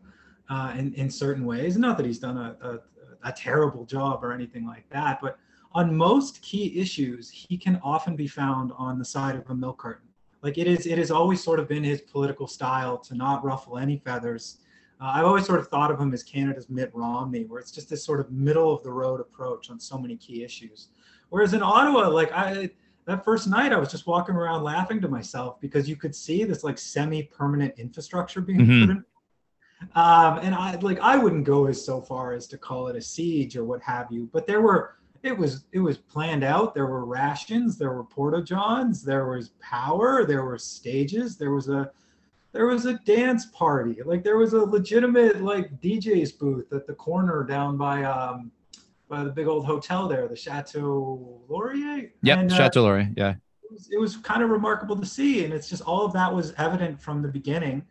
uh, 0.49 0.73
in 0.77 0.93
in 0.95 1.09
certain 1.09 1.45
ways. 1.45 1.77
Not 1.77 1.97
that 1.97 2.05
he's 2.05 2.19
done 2.19 2.37
a, 2.37 2.55
a, 2.61 3.29
a 3.29 3.31
terrible 3.31 3.85
job 3.85 4.23
or 4.23 4.33
anything 4.33 4.65
like 4.65 4.89
that, 4.89 5.19
but 5.21 5.37
on 5.73 5.95
most 5.95 6.41
key 6.41 6.79
issues, 6.79 7.29
he 7.29 7.57
can 7.57 7.79
often 7.83 8.15
be 8.15 8.27
found 8.27 8.71
on 8.77 8.99
the 8.99 9.05
side 9.05 9.35
of 9.35 9.49
a 9.49 9.55
milk 9.55 9.79
carton. 9.79 10.07
Like 10.41 10.57
it 10.57 10.67
is, 10.67 10.85
it 10.85 10.97
has 10.97 11.09
always 11.09 11.41
sort 11.41 11.59
of 11.59 11.67
been 11.67 11.83
his 11.83 12.01
political 12.01 12.47
style 12.47 12.97
to 12.99 13.15
not 13.15 13.43
ruffle 13.43 13.77
any 13.77 13.97
feathers 13.97 14.57
uh, 15.03 15.11
I've 15.15 15.25
always 15.25 15.45
sort 15.45 15.59
of 15.59 15.67
thought 15.67 15.91
of 15.91 15.99
him 15.99 16.13
as 16.13 16.23
Canada's 16.23 16.69
Mitt 16.69 16.89
Romney, 16.93 17.43
where 17.43 17.59
it's 17.59 17.71
just 17.71 17.89
this 17.89 18.05
sort 18.05 18.21
of 18.21 18.31
middle 18.31 18.73
of 18.73 18.83
the 18.83 18.91
road 18.91 19.19
approach 19.19 19.69
on 19.69 19.79
so 19.79 19.97
many 19.97 20.15
key 20.15 20.43
issues. 20.43 20.87
Whereas 21.29 21.53
in 21.53 21.61
Ottawa, 21.61 22.07
like 22.07 22.31
I 22.31 22.69
that 23.05 23.25
first 23.25 23.49
night, 23.49 23.73
I 23.73 23.77
was 23.77 23.91
just 23.91 24.07
walking 24.07 24.35
around 24.35 24.63
laughing 24.63 25.01
to 25.01 25.09
myself 25.09 25.59
because 25.59 25.89
you 25.89 25.97
could 25.97 26.15
see 26.15 26.45
this 26.45 26.63
like 26.63 26.77
semi-permanent 26.77 27.77
infrastructure 27.77 28.39
being 28.39 28.59
mm-hmm. 28.59 28.81
put 28.81 28.89
in. 28.91 29.05
Um, 29.95 30.39
and 30.41 30.55
I 30.55 30.75
like 30.75 30.99
I 31.01 31.17
wouldn't 31.17 31.43
go 31.43 31.67
as 31.67 31.83
so 31.83 31.99
far 31.99 32.31
as 32.31 32.47
to 32.47 32.57
call 32.57 32.87
it 32.87 32.95
a 32.95 33.01
siege 33.01 33.57
or 33.57 33.65
what 33.65 33.81
have 33.81 34.07
you, 34.09 34.29
but 34.31 34.47
there 34.47 34.61
were 34.61 34.95
it 35.21 35.37
was 35.37 35.65
it 35.73 35.79
was 35.79 35.97
planned 35.97 36.45
out. 36.45 36.73
There 36.73 36.87
were 36.87 37.03
rations, 37.05 37.77
there 37.77 37.91
were 37.91 38.05
porta 38.05 38.41
johns, 38.41 39.03
there 39.03 39.27
was 39.27 39.49
power, 39.59 40.25
there 40.25 40.45
were 40.45 40.57
stages, 40.57 41.37
there 41.37 41.51
was 41.51 41.67
a 41.67 41.91
there 42.53 42.67
was 42.67 42.85
a 42.85 42.93
dance 42.99 43.47
party. 43.47 43.97
Like 44.05 44.23
there 44.23 44.37
was 44.37 44.53
a 44.53 44.59
legitimate 44.59 45.41
like 45.41 45.81
DJ's 45.81 46.31
booth 46.31 46.71
at 46.71 46.87
the 46.87 46.93
corner 46.93 47.43
down 47.43 47.77
by 47.77 48.03
um 48.03 48.51
by 49.09 49.23
the 49.23 49.31
big 49.31 49.47
old 49.47 49.65
hotel 49.65 50.07
there, 50.07 50.27
the 50.27 50.35
Chateau 50.35 51.41
Laurier. 51.49 52.11
Yep, 52.21 52.37
and, 52.37 52.51
uh, 52.51 52.55
Chateau 52.55 52.83
Laurier. 52.83 53.11
Yeah. 53.17 53.31
It 53.63 53.71
was, 53.71 53.89
it 53.91 53.99
was 53.99 54.17
kind 54.17 54.43
of 54.43 54.49
remarkable 54.49 54.95
to 54.95 55.05
see, 55.05 55.43
and 55.43 55.53
it's 55.53 55.67
just 55.67 55.81
all 55.83 56.05
of 56.05 56.13
that 56.13 56.33
was 56.33 56.53
evident 56.57 57.01
from 57.01 57.21
the 57.21 57.27
beginning, 57.27 57.83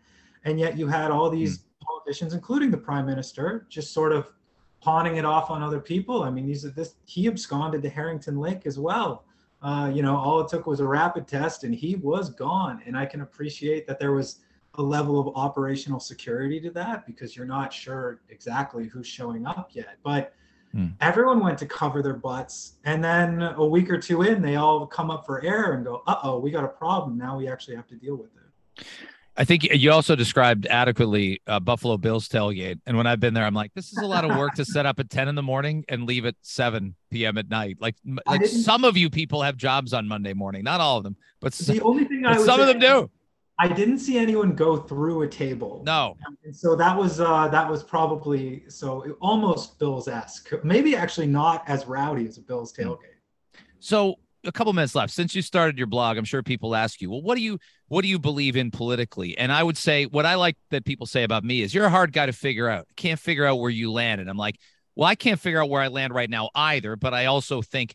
and 0.44 0.58
yet 0.58 0.78
you 0.78 0.86
had 0.86 1.10
all 1.10 1.28
these 1.28 1.58
mm. 1.58 1.62
politicians, 1.82 2.34
including 2.34 2.70
the 2.70 2.78
prime 2.78 3.04
minister, 3.04 3.66
just 3.68 3.92
sort 3.92 4.12
of 4.12 4.32
pawning 4.80 5.16
it 5.16 5.24
off 5.24 5.50
on 5.50 5.62
other 5.62 5.80
people. 5.80 6.22
I 6.22 6.30
mean, 6.30 6.46
these 6.46 6.62
this 6.62 6.94
he 7.04 7.28
absconded 7.28 7.82
to 7.82 7.88
Harrington 7.88 8.38
Lake 8.38 8.62
as 8.64 8.78
well. 8.78 9.24
Uh, 9.60 9.90
you 9.94 10.02
know, 10.02 10.16
all 10.16 10.40
it 10.40 10.48
took 10.48 10.66
was 10.66 10.80
a 10.80 10.86
rapid 10.86 11.28
test, 11.28 11.62
and 11.62 11.74
he 11.74 11.94
was 11.96 12.30
gone. 12.30 12.82
And 12.86 12.96
I 12.96 13.06
can 13.06 13.20
appreciate 13.20 13.86
that 13.86 14.00
there 14.00 14.12
was 14.12 14.40
a 14.76 14.82
level 14.82 15.20
of 15.20 15.36
operational 15.36 16.00
security 16.00 16.60
to 16.60 16.70
that 16.70 17.06
because 17.06 17.36
you're 17.36 17.46
not 17.46 17.72
sure 17.72 18.20
exactly 18.30 18.88
who's 18.88 19.06
showing 19.06 19.46
up 19.46 19.70
yet. 19.72 19.96
But 20.02 20.34
hmm. 20.72 20.88
everyone 21.00 21.40
went 21.40 21.58
to 21.58 21.66
cover 21.66 22.02
their 22.02 22.14
butts. 22.14 22.74
And 22.84 23.02
then 23.02 23.42
a 23.42 23.64
week 23.64 23.90
or 23.90 23.98
two 23.98 24.22
in, 24.22 24.40
they 24.40 24.56
all 24.56 24.86
come 24.86 25.10
up 25.10 25.26
for 25.26 25.44
air 25.44 25.72
and 25.74 25.84
go, 25.84 26.02
uh 26.06 26.16
oh, 26.22 26.38
we 26.38 26.50
got 26.50 26.64
a 26.64 26.68
problem. 26.68 27.18
Now 27.18 27.36
we 27.36 27.48
actually 27.48 27.76
have 27.76 27.86
to 27.88 27.96
deal 27.96 28.16
with 28.16 28.30
it. 28.36 28.86
I 29.34 29.44
think 29.44 29.64
you 29.64 29.90
also 29.90 30.14
described 30.14 30.66
adequately 30.66 31.40
uh, 31.46 31.58
Buffalo 31.58 31.96
Bills 31.96 32.28
tailgate. 32.28 32.80
And 32.86 32.98
when 32.98 33.06
I've 33.06 33.20
been 33.20 33.32
there, 33.32 33.46
I'm 33.46 33.54
like, 33.54 33.72
this 33.74 33.90
is 33.90 33.98
a 33.98 34.06
lot 34.06 34.30
of 34.30 34.36
work 34.36 34.54
to 34.54 34.64
set 34.64 34.84
up 34.84 35.00
at 35.00 35.08
10 35.08 35.26
in 35.26 35.34
the 35.34 35.42
morning 35.42 35.86
and 35.88 36.04
leave 36.04 36.26
at 36.26 36.34
7 36.42 36.94
p.m. 37.10 37.38
at 37.38 37.48
night. 37.48 37.78
Like, 37.80 37.94
like 38.26 38.44
some 38.44 38.84
of 38.84 38.98
you 38.98 39.08
people 39.08 39.40
have 39.40 39.56
jobs 39.56 39.94
on 39.94 40.06
Monday 40.06 40.34
morning, 40.34 40.64
not 40.64 40.80
all 40.80 40.98
of 40.98 41.04
them, 41.04 41.16
but 41.40 41.54
the 41.54 41.64
some, 41.64 41.80
only 41.82 42.04
thing 42.04 42.26
I 42.26 42.36
some 42.36 42.60
of 42.60 42.66
them 42.66 42.78
do. 42.78 43.10
I 43.58 43.68
didn't 43.68 43.98
see 43.98 44.18
anyone 44.18 44.54
go 44.54 44.76
through 44.76 45.22
a 45.22 45.28
table. 45.28 45.82
No. 45.84 46.16
And 46.44 46.54
so 46.54 46.74
that 46.76 46.96
was 46.96 47.20
uh, 47.20 47.48
that 47.48 47.70
was 47.70 47.82
probably 47.82 48.64
so 48.68 49.16
almost 49.20 49.78
Bills 49.78 50.08
esque. 50.08 50.50
Maybe 50.64 50.96
actually 50.96 51.26
not 51.26 51.62
as 51.68 51.86
rowdy 51.86 52.26
as 52.26 52.38
a 52.38 52.40
Bills 52.40 52.74
hmm. 52.74 52.82
tailgate. 52.82 53.18
So 53.78 54.16
a 54.44 54.52
couple 54.52 54.72
minutes 54.72 54.94
left. 54.94 55.12
Since 55.12 55.34
you 55.34 55.42
started 55.42 55.78
your 55.78 55.86
blog, 55.86 56.16
I'm 56.16 56.24
sure 56.24 56.42
people 56.42 56.74
ask 56.74 57.00
you, 57.00 57.10
well, 57.10 57.22
what 57.22 57.36
do 57.36 57.42
you 57.42 57.58
what 57.88 58.02
do 58.02 58.08
you 58.08 58.18
believe 58.18 58.56
in 58.56 58.70
politically? 58.70 59.36
And 59.36 59.52
I 59.52 59.62
would 59.62 59.76
say 59.76 60.06
what 60.06 60.26
I 60.26 60.34
like 60.34 60.56
that 60.70 60.84
people 60.84 61.06
say 61.06 61.22
about 61.22 61.44
me 61.44 61.62
is 61.62 61.74
you're 61.74 61.84
a 61.84 61.90
hard 61.90 62.12
guy 62.12 62.26
to 62.26 62.32
figure 62.32 62.68
out. 62.68 62.86
Can't 62.96 63.20
figure 63.20 63.44
out 63.44 63.56
where 63.56 63.70
you 63.70 63.92
land. 63.92 64.20
And 64.20 64.30
I'm 64.30 64.36
like, 64.36 64.58
well, 64.96 65.08
I 65.08 65.14
can't 65.14 65.38
figure 65.38 65.62
out 65.62 65.70
where 65.70 65.82
I 65.82 65.88
land 65.88 66.14
right 66.14 66.30
now 66.30 66.50
either. 66.54 66.96
But 66.96 67.14
I 67.14 67.26
also 67.26 67.62
think 67.62 67.94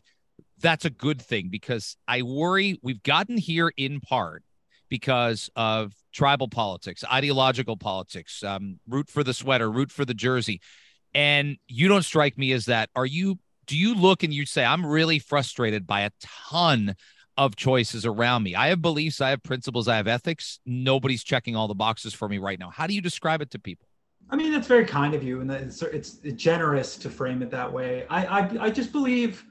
that's 0.60 0.84
a 0.84 0.90
good 0.90 1.20
thing 1.20 1.48
because 1.50 1.96
I 2.06 2.22
worry 2.22 2.78
we've 2.82 3.02
gotten 3.02 3.36
here 3.36 3.72
in 3.76 4.00
part 4.00 4.42
because 4.88 5.50
of 5.56 5.94
tribal 6.12 6.48
politics, 6.48 7.04
ideological 7.10 7.76
politics, 7.76 8.42
um, 8.42 8.80
root 8.88 9.08
for 9.08 9.22
the 9.22 9.34
sweater, 9.34 9.70
root 9.70 9.90
for 9.90 10.04
the 10.04 10.14
jersey. 10.14 10.60
And 11.14 11.56
you 11.68 11.88
don't 11.88 12.04
strike 12.04 12.36
me 12.36 12.52
as 12.52 12.66
that. 12.66 12.90
Are 12.94 13.06
you, 13.06 13.38
do 13.66 13.76
you 13.76 13.94
look 13.94 14.22
and 14.22 14.32
you 14.32 14.46
say, 14.46 14.64
I'm 14.64 14.84
really 14.84 15.18
frustrated 15.18 15.86
by 15.86 16.02
a 16.02 16.10
ton 16.22 16.96
of 17.36 17.56
choices 17.56 18.04
around 18.04 18.42
me? 18.42 18.54
I 18.54 18.68
have 18.68 18.82
beliefs, 18.82 19.20
I 19.20 19.30
have 19.30 19.42
principles, 19.42 19.88
I 19.88 19.96
have 19.96 20.08
ethics. 20.08 20.60
Nobody's 20.66 21.22
checking 21.22 21.56
all 21.56 21.68
the 21.68 21.74
boxes 21.74 22.14
for 22.14 22.28
me 22.28 22.38
right 22.38 22.58
now. 22.58 22.70
How 22.70 22.86
do 22.86 22.94
you 22.94 23.00
describe 23.00 23.40
it 23.42 23.50
to 23.52 23.58
people? 23.58 23.86
I 24.30 24.36
mean, 24.36 24.52
that's 24.52 24.66
very 24.66 24.84
kind 24.84 25.14
of 25.14 25.22
you, 25.22 25.40
and 25.40 25.50
it's, 25.50 25.80
it's 25.80 26.18
generous 26.34 26.98
to 26.98 27.08
frame 27.08 27.42
it 27.42 27.50
that 27.50 27.72
way. 27.72 28.04
I, 28.10 28.26
I, 28.26 28.64
I 28.66 28.70
just 28.70 28.92
believe 28.92 29.44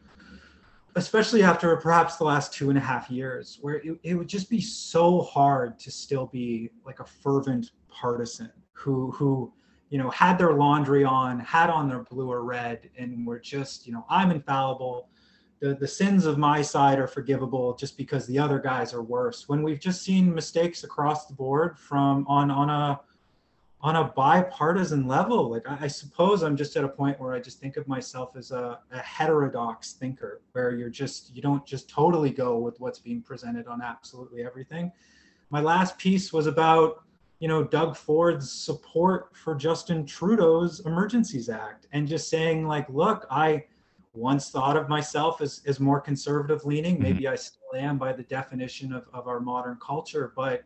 especially 0.98 1.44
after 1.44 1.75
perhaps 1.77 2.18
the 2.18 2.24
last 2.24 2.51
two 2.51 2.70
and 2.70 2.77
a 2.77 2.82
half 2.82 3.10
years, 3.10 3.60
where 3.62 3.75
it, 3.75 4.00
it 4.04 4.16
would 4.16 4.27
just 4.27 4.50
be 4.50 4.60
so 4.60 5.22
hard 5.22 5.80
to 5.80 5.92
still 5.92 6.25
be 6.25 6.72
like 6.86 7.00
a 7.00 7.06
fervent 7.06 7.72
partisan 7.88 8.51
who 8.74 9.12
who 9.12 9.54
you 9.89 9.98
know 9.98 10.10
had 10.10 10.38
their 10.38 10.54
laundry 10.54 11.04
on, 11.04 11.39
had 11.39 11.70
on 11.70 11.88
their 11.88 12.04
blue 12.04 12.30
or 12.32 12.44
red, 12.44 12.89
and 12.98 13.25
were 13.25 13.39
just 13.39 13.86
you 13.86 13.94
know 13.94 14.06
I'm 14.10 14.32
infallible. 14.32 15.10
The, 15.60 15.74
the 15.74 15.88
sins 15.88 16.25
of 16.25 16.38
my 16.38 16.62
side 16.62 17.00
are 17.00 17.08
forgivable 17.08 17.75
just 17.75 17.98
because 17.98 18.27
the 18.27 18.38
other 18.38 18.60
guys 18.60 18.94
are 18.94 19.01
worse. 19.01 19.50
When 19.50 19.63
we've 19.63 19.80
just 19.80 20.04
seen 20.04 20.34
mistakes 20.34 20.84
across 20.84 21.25
the 21.25 21.34
board 21.34 21.77
from 21.77 22.25
on 22.27 22.51
on 22.51 22.70
a 22.70 23.00
on 23.81 23.96
a 23.98 24.05
bipartisan 24.05 25.07
level. 25.07 25.51
Like 25.51 25.67
I, 25.69 25.77
I, 25.81 25.88
suppose 25.88 26.41
I'm 26.41 26.57
just 26.57 26.75
at 26.75 26.84
a 26.84 26.89
point 26.89 27.19
where 27.19 27.34
I 27.34 27.39
just 27.39 27.60
think 27.60 27.77
of 27.77 27.88
myself 27.88 28.36
as 28.36 28.51
a, 28.51 28.79
a, 28.91 29.00
heterodox 29.00 29.93
thinker, 29.93 30.41
where 30.53 30.72
you're 30.72 30.89
just 30.89 31.36
you 31.36 31.41
don't 31.41 31.65
just 31.65 31.88
totally 31.89 32.31
go 32.31 32.57
with 32.57 32.79
what's 32.79 33.00
being 33.00 33.22
presented 33.22 33.67
on 33.67 33.81
absolutely 33.81 34.43
everything. 34.43 34.91
My 35.50 35.62
last 35.62 35.98
piece 35.98 36.34
was 36.34 36.48
about 36.48 37.03
you 37.39 37.48
know 37.48 37.63
Doug 37.63 37.96
Ford's 37.96 38.51
support 38.51 39.36
for 39.36 39.53
Justin 39.53 40.05
Trudeau's 40.05 40.79
Emergencies 40.86 41.50
Act 41.50 41.88
and 41.91 42.07
just 42.07 42.29
saying 42.29 42.65
like, 42.65 42.89
look, 42.89 43.27
I 43.29 43.65
once 44.13 44.50
thought 44.50 44.75
of 44.75 44.89
myself 44.89 45.41
as, 45.41 45.62
as 45.67 45.79
more 45.79 46.01
conservative 46.01 46.65
leaning. 46.65 46.96
Mm-hmm. 46.96 47.03
Maybe 47.03 47.27
I 47.27 47.36
still 47.36 47.75
am 47.75 48.00
by 48.00 48.13
the 48.13 48.24
definition 48.24 48.91
of, 48.91 49.05
of 49.13 49.27
our 49.27 49.39
modern 49.39 49.77
culture, 49.79 50.34
but 50.36 50.63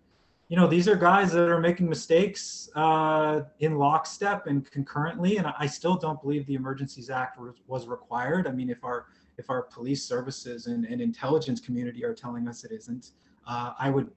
you 0.52 0.58
know, 0.58 0.68
these 0.68 0.90
are 0.90 0.98
guys 0.98 1.32
that 1.32 1.48
are 1.48 1.62
making 1.62 1.88
mistakes 1.88 2.70
uh, 2.76 3.40
in 3.60 3.78
lockstep 3.78 4.48
and 4.48 4.70
concurrently, 4.70 5.38
and 5.38 5.48
I 5.58 5.66
still 5.66 5.96
don't 5.96 6.22
believe 6.22 6.46
the 6.46 6.56
Emergencies 6.56 7.10
Act 7.10 7.40
was 7.68 7.88
required. 7.88 8.48
I 8.48 8.52
mean, 8.52 8.70
if 8.70 8.84
our 8.84 9.06
if 9.38 9.50
our 9.50 9.62
police 9.62 10.04
services 10.04 10.68
and, 10.68 10.84
and 10.84 11.00
intelligence 11.00 11.62
community 11.62 12.04
are 12.04 12.14
telling 12.14 12.50
us 12.50 12.66
it 12.66 12.74
isn't, 12.74 13.12
uh, 13.48 13.72
I 13.80 13.92
would 13.92 14.12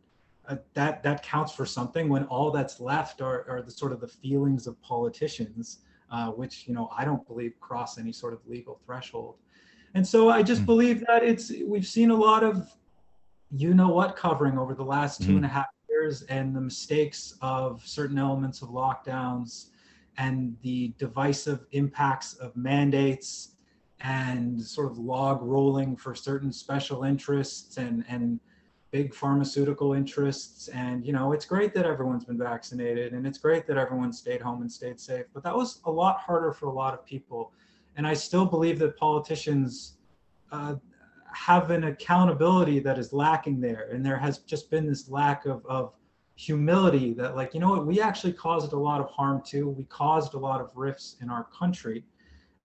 uh, 0.48 0.56
that 0.72 1.04
that 1.04 1.22
counts 1.22 1.52
for 1.52 1.64
something. 1.64 2.08
When 2.08 2.24
all 2.24 2.50
that's 2.50 2.80
left 2.80 3.20
are, 3.20 3.48
are 3.48 3.62
the 3.62 3.70
sort 3.70 3.92
of 3.92 4.00
the 4.00 4.08
feelings 4.08 4.66
of 4.66 4.74
politicians, 4.82 5.82
uh, 6.10 6.30
which 6.32 6.66
you 6.66 6.74
know 6.74 6.90
I 6.98 7.04
don't 7.04 7.24
believe 7.28 7.52
cross 7.60 7.96
any 7.96 8.10
sort 8.10 8.32
of 8.32 8.40
legal 8.44 8.80
threshold. 8.84 9.36
And 9.94 10.04
so 10.04 10.30
I 10.30 10.42
just 10.42 10.62
mm. 10.62 10.66
believe 10.66 11.04
that 11.06 11.22
it's 11.22 11.52
we've 11.64 11.86
seen 11.86 12.10
a 12.10 12.16
lot 12.16 12.42
of 12.42 12.68
you 13.52 13.72
know 13.72 13.90
what 13.90 14.16
covering 14.16 14.58
over 14.58 14.74
the 14.74 14.82
last 14.82 15.18
two 15.20 15.28
mm-hmm. 15.28 15.36
and 15.36 15.44
a 15.44 15.48
half 15.48 15.66
and 16.28 16.54
the 16.54 16.60
mistakes 16.60 17.36
of 17.40 17.82
certain 17.86 18.18
elements 18.18 18.62
of 18.62 18.68
lockdowns 18.68 19.66
and 20.16 20.56
the 20.62 20.94
divisive 20.98 21.66
impacts 21.72 22.34
of 22.34 22.56
mandates 22.56 23.56
and 24.00 24.60
sort 24.60 24.90
of 24.90 24.98
log 24.98 25.42
rolling 25.42 25.96
for 25.96 26.14
certain 26.14 26.52
special 26.52 27.04
interests 27.04 27.76
and 27.78 28.04
and 28.08 28.40
big 28.90 29.12
pharmaceutical 29.12 29.94
interests. 29.94 30.68
And 30.68 31.04
you 31.04 31.12
know 31.12 31.32
it's 31.32 31.46
great 31.46 31.74
that 31.74 31.86
everyone's 31.86 32.24
been 32.24 32.38
vaccinated 32.38 33.12
and 33.12 33.26
it's 33.26 33.38
great 33.38 33.66
that 33.66 33.76
everyone 33.76 34.12
stayed 34.12 34.40
home 34.40 34.60
and 34.60 34.70
stayed 34.70 35.00
safe 35.00 35.26
but 35.32 35.42
that 35.42 35.56
was 35.56 35.80
a 35.84 35.90
lot 35.90 36.20
harder 36.20 36.52
for 36.52 36.66
a 36.66 36.72
lot 36.72 36.94
of 36.94 37.04
people. 37.04 37.52
And 37.96 38.06
i 38.06 38.14
still 38.14 38.44
believe 38.44 38.78
that 38.80 38.96
politicians 38.96 39.98
uh, 40.52 40.74
have 41.34 41.70
an 41.70 41.84
accountability 41.84 42.78
that 42.78 42.98
is 42.98 43.12
lacking 43.12 43.60
there 43.60 43.88
and 43.92 44.04
there 44.04 44.18
has 44.18 44.38
just 44.38 44.70
been 44.70 44.86
this 44.86 45.08
lack 45.08 45.46
of, 45.46 45.64
of 45.66 45.92
humility 46.36 47.12
that 47.12 47.36
like 47.36 47.54
you 47.54 47.60
know 47.60 47.70
what 47.70 47.86
we 47.86 48.00
actually 48.00 48.32
caused 48.32 48.72
a 48.72 48.76
lot 48.76 49.00
of 49.00 49.08
harm 49.10 49.42
too 49.44 49.68
we 49.68 49.84
caused 49.84 50.34
a 50.34 50.38
lot 50.38 50.60
of 50.60 50.70
rifts 50.74 51.16
in 51.20 51.30
our 51.30 51.44
country 51.44 52.04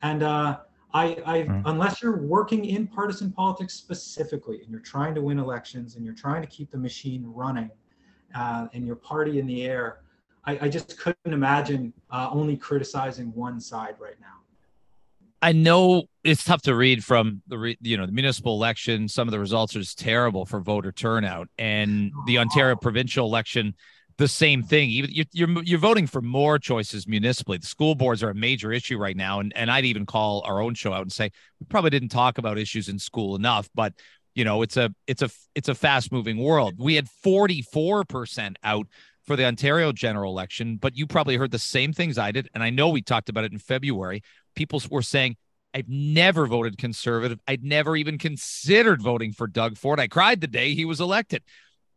and 0.02 0.24
uh, 0.24 0.60
I, 0.94 1.18
I 1.26 1.38
mm. 1.44 1.62
unless 1.66 2.02
you're 2.02 2.18
working 2.18 2.66
in 2.66 2.88
partisan 2.88 3.32
politics 3.32 3.76
specifically 3.76 4.62
and 4.62 4.72
you're 4.72 4.80
trying 4.80 5.14
to 5.16 5.22
win 5.22 5.40
elections 5.40 5.96
and 5.96 6.06
you're 6.06 6.16
trying 6.16 6.42
to 6.42 6.48
keep 6.48 6.72
the 6.72 6.78
machine 6.78 7.24
running 7.26 7.70
uh, 8.34 8.68
and 8.74 8.86
your 8.86 8.96
party 8.96 9.40
in 9.40 9.46
the 9.46 9.66
air, 9.66 10.00
I, 10.46 10.66
I 10.66 10.70
just 10.70 10.98
couldn't 10.98 11.34
imagine 11.34 11.94
uh, 12.10 12.30
only 12.32 12.58
criticizing 12.58 13.34
one 13.34 13.60
side 13.60 13.96
right 14.00 14.20
now. 14.20 14.38
I 15.42 15.54
know 15.54 16.04
it's 16.24 16.44
tough 16.44 16.62
to 16.64 16.76
read 16.76 17.04
from 17.04 17.42
the 17.48 17.58
re, 17.58 17.78
you 17.82 17.98
know 17.98 18.06
the 18.06 18.12
municipal 18.12 18.56
election. 18.56 19.08
Some 19.08 19.28
of 19.28 19.32
the 19.32 19.40
results 19.40 19.76
are 19.76 19.80
just 19.80 20.00
terrible 20.00 20.46
for 20.46 20.60
voter 20.60 20.92
turnout, 20.92 21.48
and 21.58 22.12
the 22.26 22.40
Ontario 22.40 22.76
provincial 22.76 23.26
election 23.26 23.76
the 24.20 24.28
same 24.28 24.62
thing. 24.62 24.90
You're, 24.90 25.26
you're, 25.32 25.64
you're 25.64 25.80
voting 25.80 26.06
for 26.06 26.22
more 26.22 26.60
choices 26.60 27.08
municipally. 27.08 27.58
The 27.58 27.66
school 27.66 27.96
boards 27.96 28.22
are 28.22 28.30
a 28.30 28.36
major 28.36 28.72
issue 28.74 28.98
right 28.98 29.16
now, 29.16 29.40
and 29.40 29.54
and 29.56 29.72
I'd 29.72 29.86
even 29.86 30.06
call 30.06 30.44
our 30.46 30.62
own 30.62 30.76
show 30.76 30.94
out 30.94 31.02
and 31.02 31.12
say 31.12 31.32
we 31.60 31.66
probably 31.70 31.90
didn't 31.90 32.10
talk 32.10 32.38
about 32.38 32.58
issues 32.58 32.90
in 32.90 33.00
school 33.00 33.36
enough, 33.36 33.70
but 33.74 33.94
you 34.36 34.44
know 34.44 34.62
it's 34.62 34.78
a 34.78 34.94
it's 35.08 35.22
a 35.22 35.30
it's 35.56 35.70
a 35.70 35.76
fast 35.76 36.12
moving 36.12 36.38
world. 36.38 36.76
We 36.78 36.96
had 36.96 37.10
44 37.24 38.04
percent 38.04 38.60
out 38.62 38.88
for 39.24 39.36
the 39.36 39.46
Ontario 39.46 39.92
general 39.94 40.34
election, 40.34 40.78
but 40.78 40.98
you 40.98 41.08
probably 41.08 41.38
heard 41.38 41.52
the 41.52 41.60
same 41.60 41.94
things 41.94 42.18
I 42.18 42.32
did, 42.32 42.50
and 42.54 42.62
I 42.62 42.72
know 42.72 42.90
we 42.90 43.02
talked 43.02 43.30
about 43.30 43.46
it 43.46 43.54
in 43.54 43.60
February. 43.60 44.22
People 44.56 44.82
were 44.90 45.02
saying. 45.02 45.38
I've 45.72 45.88
never 45.88 46.48
voted 46.48 46.80
conservative. 46.80 47.40
I'd 47.48 47.64
never 47.64 47.96
even 47.96 48.18
considered 48.18 49.04
voting 49.04 49.34
for 49.34 49.46
Doug 49.46 49.78
Ford. 49.78 50.00
I 50.00 50.08
cried 50.08 50.42
the 50.42 50.48
day 50.48 50.74
he 50.74 50.84
was 50.84 51.00
elected 51.00 51.44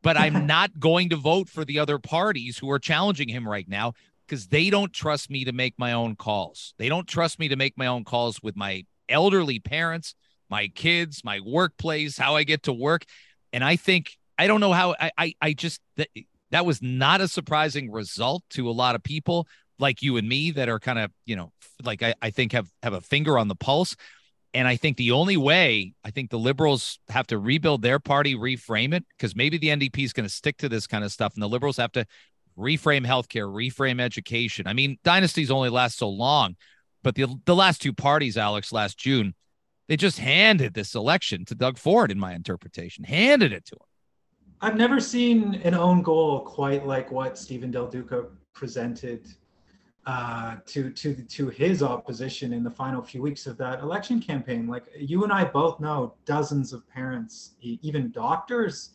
but 0.03 0.17
I'm 0.17 0.47
not 0.47 0.79
going 0.79 1.11
to 1.11 1.17
vote 1.17 1.49
for 1.49 1.65
the 1.65 1.79
other 1.79 1.99
parties 1.99 2.59
who 2.59 2.71
are 2.71 2.79
challenging 2.79 3.29
him 3.29 3.49
right 3.49 3.69
now 3.69 3.93
because 4.27 4.49
they 4.49 4.71
don't 4.71 4.93
trust 4.93 5.31
me 5.31 5.45
to 5.45 5.53
make 5.53 5.75
my 5.79 5.93
own 5.93 6.17
calls. 6.17 6.75
They 6.79 6.89
don't 6.89 7.09
trust 7.09 7.39
me 7.39 7.49
to 7.49 7.57
make 7.57 7.77
my 7.77 7.87
own 7.87 8.05
calls 8.05 8.43
with 8.43 8.57
my 8.57 8.85
elderly 9.09 9.59
parents, 9.59 10.15
my 10.49 10.69
kids, 10.69 11.23
my 11.25 11.41
workplace, 11.41 12.17
how 12.17 12.37
I 12.37 12.45
get 12.45 12.65
to 12.65 12.73
work. 12.73 13.05
And 13.53 13.65
I 13.65 13.77
think 13.77 14.17
I 14.39 14.47
don't 14.47 14.61
know 14.61 14.73
how 14.73 14.95
I 14.99 15.11
I, 15.17 15.35
I 15.41 15.53
just 15.53 15.81
that, 15.97 16.09
that 16.51 16.67
was 16.67 16.83
not 16.83 17.21
a 17.21 17.29
surprising 17.29 17.91
result 17.91 18.43
to 18.51 18.69
a 18.69 18.73
lot 18.73 18.95
of 18.95 19.03
people 19.03 19.47
like 19.83 20.01
you 20.01 20.17
and 20.17 20.27
me 20.27 20.53
that 20.53 20.71
are 20.71 20.79
kind 20.81 20.99
of, 20.99 21.11
you 21.27 21.37
know, 21.37 21.53
like 21.85 22.03
I, 22.03 22.15
I 22.23 22.31
think 22.31 22.53
have 22.53 22.71
have 22.83 22.95
a 22.95 23.03
finger 23.03 23.37
on 23.37 23.49
the 23.49 23.55
pulse. 23.55 23.95
And 24.55 24.69
I 24.69 24.77
think 24.77 24.97
the 24.97 25.13
only 25.13 25.37
way, 25.37 25.95
I 26.05 26.11
think 26.11 26.31
the 26.31 26.39
liberals 26.39 26.99
have 27.09 27.27
to 27.29 27.39
rebuild 27.39 27.81
their 27.83 27.99
party, 27.99 28.35
reframe 28.35 28.95
it, 28.95 29.05
because 29.17 29.35
maybe 29.35 29.57
the 29.57 29.69
NDP 29.69 30.05
is 30.05 30.13
going 30.13 30.29
to 30.29 30.35
stick 30.35 30.59
to 30.59 30.69
this 30.69 30.87
kind 30.87 31.05
of 31.05 31.13
stuff. 31.13 31.33
And 31.35 31.43
the 31.43 31.49
liberals 31.49 31.79
have 31.79 31.93
to 31.93 32.07
reframe 32.59 33.07
healthcare, 33.07 33.49
reframe 33.49 33.99
education. 33.99 34.67
I 34.67 34.75
mean, 34.75 34.99
dynasties 35.05 35.51
only 35.51 35.71
last 35.71 35.97
so 35.97 36.09
long, 36.09 36.57
but 37.03 37.15
the, 37.15 37.35
the 37.47 37.55
last 37.55 37.81
two 37.81 37.95
parties, 37.95 38.37
Alex, 38.37 38.73
last 38.73 38.99
June, 38.99 39.35
they 39.89 39.97
just 39.97 40.19
handed 40.19 40.75
this 40.75 40.95
election 40.95 41.47
to 41.47 41.55
Doug 41.55 41.79
Ford, 41.79 42.11
in 42.11 42.19
my 42.19 42.35
interpretation, 42.35 43.05
handed 43.05 43.53
it 43.53 43.65
to 43.67 43.75
him. 43.75 43.87
I've 44.61 44.77
never 44.77 45.01
seen 45.01 45.55
an 45.65 45.75
own 45.75 46.03
goal 46.03 46.41
quite 46.41 46.87
like 46.87 47.11
what 47.11 47.37
Stephen 47.37 47.71
Del 47.71 47.89
Duca 47.89 48.27
presented 48.55 49.27
uh, 50.07 50.57
to 50.67 50.91
to 50.91 51.15
to 51.15 51.49
his 51.49 51.83
opposition 51.83 52.53
in 52.53 52.65
the 52.65 52.71
final 52.71 53.03
few 53.03 53.23
weeks 53.23 53.47
of 53.47 53.57
that 53.59 53.81
election 53.81 54.21
campaign. 54.21 54.67
Like 54.67 54.85
you 54.97 55.23
and 55.23 55.33
I 55.33 55.45
both 55.45 55.79
know 55.81 56.15
dozens 56.25 56.73
of 56.73 56.89
parents, 56.89 57.53
even 57.61 58.11
doctors, 58.11 58.91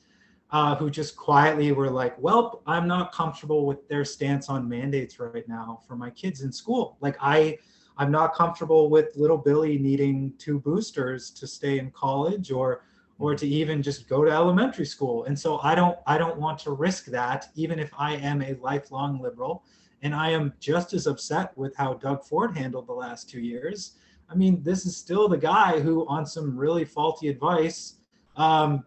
uh, 0.51 0.75
who 0.75 0.89
just 0.89 1.15
quietly 1.15 1.71
were 1.71 1.89
like, 1.89 2.21
"Well, 2.21 2.61
I'm 2.67 2.87
not 2.87 3.13
comfortable 3.13 3.65
with 3.65 3.87
their 3.87 4.03
stance 4.03 4.49
on 4.49 4.67
mandates 4.67 5.19
right 5.19 5.47
now 5.47 5.81
for 5.87 5.95
my 5.95 6.09
kids 6.09 6.41
in 6.41 6.51
school. 6.51 6.97
Like 7.01 7.17
I." 7.21 7.57
I'm 7.99 8.11
not 8.11 8.35
comfortable 8.35 8.91
with 8.91 9.15
little 9.15 9.39
Billy 9.39 9.79
needing 9.79 10.31
two 10.37 10.59
boosters 10.59 11.31
to 11.31 11.47
stay 11.47 11.79
in 11.79 11.89
college 11.89 12.51
or 12.51 12.83
or 13.19 13.33
to 13.33 13.47
even 13.47 13.81
just 13.81 14.07
go 14.07 14.23
to 14.23 14.29
elementary 14.31 14.85
school. 14.85 15.23
And 15.23 15.37
so 15.37 15.59
I 15.63 15.73
don't 15.73 15.97
I 16.05 16.19
don't 16.19 16.37
want 16.37 16.59
to 16.59 16.71
risk 16.71 17.05
that 17.05 17.49
even 17.55 17.79
if 17.79 17.91
I 17.97 18.15
am 18.17 18.43
a 18.43 18.53
lifelong 18.61 19.19
liberal 19.19 19.63
and 20.01 20.13
I 20.13 20.29
am 20.29 20.53
just 20.59 20.93
as 20.93 21.07
upset 21.07 21.57
with 21.57 21.75
how 21.75 21.95
Doug 21.95 22.23
Ford 22.23 22.55
handled 22.55 22.87
the 22.87 22.93
last 22.93 23.29
two 23.29 23.39
years. 23.39 23.93
I 24.29 24.35
mean, 24.35 24.61
this 24.61 24.85
is 24.85 24.95
still 24.95 25.27
the 25.27 25.37
guy 25.37 25.79
who, 25.79 26.05
on 26.07 26.25
some 26.25 26.57
really 26.57 26.85
faulty 26.85 27.29
advice, 27.29 27.95
um, 28.35 28.83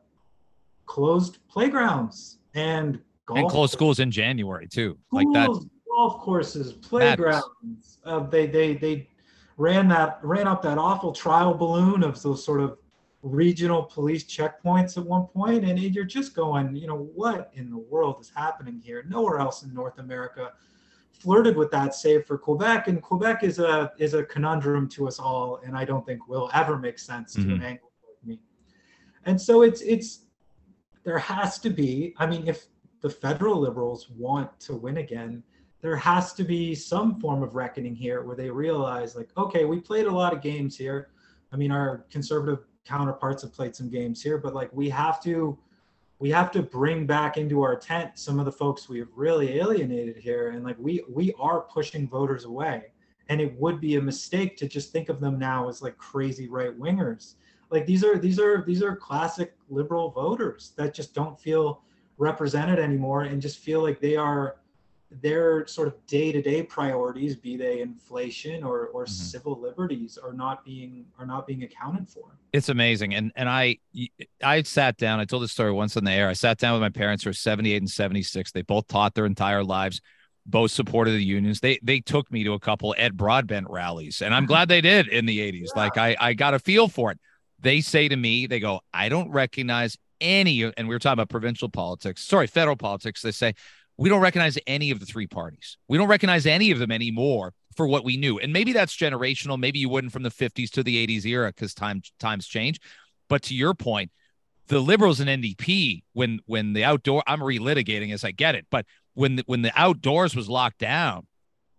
closed 0.87 1.39
playgrounds 1.49 2.39
and 2.55 3.01
golf 3.27 3.39
and 3.39 3.49
closed 3.49 3.73
schools 3.73 4.01
in 4.01 4.11
January 4.11 4.67
too. 4.67 4.99
Schools, 5.07 5.25
like 5.25 5.27
that, 5.33 5.69
golf 5.89 6.21
courses, 6.21 6.73
playgrounds. 6.73 7.99
Uh, 8.05 8.21
they 8.21 8.47
they 8.47 8.75
they 8.75 9.09
ran 9.57 9.89
that 9.89 10.19
ran 10.23 10.47
up 10.47 10.63
that 10.63 10.79
awful 10.79 11.13
trial 11.13 11.55
balloon 11.55 12.03
of 12.03 12.21
those 12.23 12.45
sort 12.45 12.61
of 12.61 12.79
regional 13.23 13.83
police 13.83 14.25
checkpoints 14.25 14.97
at 14.97 15.05
one 15.05 15.27
point, 15.27 15.65
and 15.65 15.79
you're 15.79 16.05
just 16.05 16.35
going, 16.35 16.75
you 16.75 16.87
know, 16.87 17.11
what 17.15 17.51
in 17.55 17.71
the 17.71 17.77
world 17.77 18.17
is 18.21 18.31
happening 18.35 18.81
here? 18.83 19.05
Nowhere 19.09 19.39
else 19.39 19.63
in 19.63 19.73
North 19.75 19.99
America 19.99 20.53
flirted 21.13 21.57
with 21.57 21.71
that 21.71 21.95
save 21.95 22.27
for 22.27 22.39
Quebec, 22.39 22.89
and 22.89 23.03
Quebec 23.03 23.43
is 23.43 23.59
a 23.59 23.93
is 23.99 24.15
a 24.15 24.25
conundrum 24.25 24.89
to 24.91 25.07
us 25.07 25.19
all, 25.19 25.61
and 25.65 25.77
I 25.77 25.85
don't 25.85 26.05
think 26.07 26.29
will 26.29 26.51
ever 26.55 26.79
make 26.79 26.99
sense 26.99 27.37
mm-hmm. 27.37 27.49
to 27.49 27.55
an 27.57 27.63
Anglo 27.63 27.91
like 28.07 28.27
me. 28.27 28.41
And 29.25 29.41
so 29.41 29.63
it's 29.63 29.83
it's 29.83 30.27
there 31.05 31.19
has 31.19 31.59
to 31.61 31.71
be. 31.71 32.15
I 32.19 32.27
mean, 32.27 32.47
if 32.49 32.67
the 33.01 33.11
federal 33.11 33.59
liberals 33.59 34.11
want 34.11 34.59
to 34.61 34.75
win 34.75 34.99
again, 34.99 35.43
there 35.81 35.97
has 35.97 36.33
to 36.35 36.45
be 36.45 36.75
some 36.75 37.19
form 37.21 37.43
of 37.43 37.55
reckoning 37.55 37.95
here 37.95 38.23
where 38.23 38.37
they 38.37 38.51
realize, 38.51 39.17
like, 39.17 39.31
okay, 39.37 39.65
we 39.65 39.81
played 39.81 40.07
a 40.07 40.13
lot 40.13 40.33
of 40.33 40.43
games 40.43 40.77
here. 40.77 41.09
I 41.53 41.57
mean, 41.57 41.71
our 41.71 42.05
conservative 42.11 42.67
counterparts 42.85 43.43
have 43.43 43.53
played 43.53 43.75
some 43.75 43.89
games 43.89 44.23
here, 44.23 44.39
but 44.39 44.55
like 44.55 44.71
we 44.73 44.89
have 44.91 45.23
to 45.23 45.59
we 46.21 46.31
have 46.31 46.53
to 46.53 46.63
bring 46.63 47.07
back 47.07 47.37
into 47.37 47.63
our 47.63 47.75
tent 47.77 48.13
some 48.15 48.39
of 48.39 48.45
the 48.45 48.53
folks 48.53 48.89
we 48.89 49.01
have 49.01 49.09
really 49.17 49.59
alienated 49.59 50.17
here. 50.17 50.51
And 50.51 50.63
like 50.63 50.77
we 50.79 51.03
we 51.09 51.35
are 51.41 51.63
pushing 51.63 52.09
voters 52.09 52.45
away. 52.45 52.93
And 53.29 53.41
it 53.41 53.59
would 53.61 53.81
be 53.81 53.97
a 53.97 54.03
mistake 54.03 54.57
to 54.59 54.69
just 54.69 54.93
think 54.93 55.09
of 55.09 55.21
them 55.21 55.39
now 55.39 55.69
as 55.69 55.83
like 55.83 55.97
crazy 55.97 56.49
right 56.49 56.79
wingers 56.79 57.35
like 57.71 57.87
these 57.87 58.05
are 58.05 58.19
these 58.19 58.39
are 58.39 58.65
these 58.67 58.83
are 58.83 58.97
classic 58.97 59.55
liberal 59.69 60.11
voters 60.11 60.73
that 60.77 60.95
just 60.95 61.15
don't 61.15 61.39
feel 61.39 61.83
represented 62.19 62.79
anymore 62.79 63.23
and 63.23 63.41
just 63.41 63.59
feel 63.59 63.83
like 63.83 64.01
they 64.01 64.17
are 64.17 64.57
their 65.11 65.67
sort 65.67 65.89
of 65.89 65.95
day-to-day 66.07 66.63
priorities 66.63 67.35
be 67.35 67.57
they 67.57 67.81
inflation 67.81 68.63
or 68.63 68.87
or 68.89 69.05
mm-hmm. 69.05 69.13
civil 69.13 69.61
liberties 69.61 70.19
are 70.23 70.33
not 70.33 70.65
being 70.65 71.05
are 71.19 71.27
not 71.27 71.47
being 71.47 71.65
accounted 71.65 72.09
for. 72.09 72.39
It's 72.53 72.69
amazing. 72.69 73.15
And 73.15 73.33
and 73.35 73.49
i 73.49 73.79
i 74.43 74.63
sat 74.63 74.97
down 74.97 75.19
i 75.21 75.25
told 75.25 75.43
this 75.43 75.53
story 75.53 75.73
once 75.73 75.97
on 75.97 76.05
the 76.05 76.13
air 76.13 76.29
i 76.29 76.33
sat 76.33 76.59
down 76.59 76.75
with 76.75 76.83
my 76.83 76.89
parents 76.91 77.25
who 77.25 77.31
are 77.31 77.35
78 77.35 77.77
and 77.77 77.91
76 77.91 78.53
they 78.53 78.63
both 78.63 78.87
taught 78.87 79.15
their 79.15 79.27
entire 79.27 79.65
lives 79.65 80.01
both 80.47 80.71
supported 80.71 81.13
the 81.13 81.25
unions. 81.25 81.61
They 81.61 81.79
they 81.83 82.01
took 82.01 82.31
me 82.33 82.45
to 82.45 82.55
a 82.55 82.61
couple 82.61 82.95
ed 82.97 83.17
broadbent 83.17 83.69
rallies 83.69 84.23
and 84.23 84.35
i'm 84.35 84.47
glad 84.47 84.69
they 84.69 84.81
did 84.81 85.09
in 85.09 85.27
the 85.27 85.39
80s 85.39 85.67
yeah. 85.75 85.83
like 85.83 85.99
i 85.99 86.17
i 86.21 86.35
got 86.35 86.55
a 86.55 86.59
feel 86.59 86.89
for 86.89 87.11
it. 87.11 87.19
They 87.59 87.81
say 87.83 88.09
to 88.09 88.17
me 88.17 88.47
they 88.47 88.61
go 88.61 88.81
i 88.93 89.09
don't 89.09 89.31
recognize 89.31 89.97
any 90.21 90.63
and 90.63 90.89
we 90.89 90.95
were 90.95 90.99
talking 90.99 91.15
about 91.15 91.29
provincial 91.29 91.69
politics 91.69 92.23
sorry 92.23 92.47
federal 92.47 92.77
politics 92.77 93.23
they 93.23 93.33
say 93.33 93.55
we 94.01 94.09
don't 94.09 94.23
recognize 94.23 94.57
any 94.67 94.91
of 94.91 94.99
the 94.99 95.05
three 95.05 95.27
parties. 95.27 95.77
We 95.87 95.99
don't 95.99 96.09
recognize 96.09 96.47
any 96.47 96.71
of 96.71 96.79
them 96.79 96.91
anymore 96.91 97.53
for 97.77 97.87
what 97.87 98.03
we 98.03 98.17
knew. 98.17 98.39
And 98.39 98.51
maybe 98.51 98.73
that's 98.73 98.97
generational. 98.97 99.59
Maybe 99.59 99.79
you 99.79 99.91
wouldn't 99.91 100.15
from 100.15 100.23
the 100.23 100.31
50s 100.31 100.71
to 100.71 100.83
the 100.83 101.07
80s 101.07 101.27
era 101.27 101.49
because 101.49 101.75
time 101.75 102.01
times 102.19 102.47
change. 102.47 102.81
But 103.29 103.43
to 103.43 103.55
your 103.55 103.75
point, 103.75 104.11
the 104.69 104.81
liberals 104.81 105.21
and 105.21 105.29
NDP, 105.29 106.05
when 106.15 106.41
when 106.47 106.73
the 106.73 106.83
outdoor, 106.83 107.23
I'm 107.27 107.41
relitigating 107.41 108.11
as 108.15 108.25
I 108.25 108.31
get 108.31 108.55
it, 108.55 108.67
but 108.71 108.87
when 109.13 109.37
the, 109.37 109.43
when 109.45 109.61
the 109.61 109.73
outdoors 109.79 110.35
was 110.35 110.49
locked 110.49 110.79
down, 110.79 111.27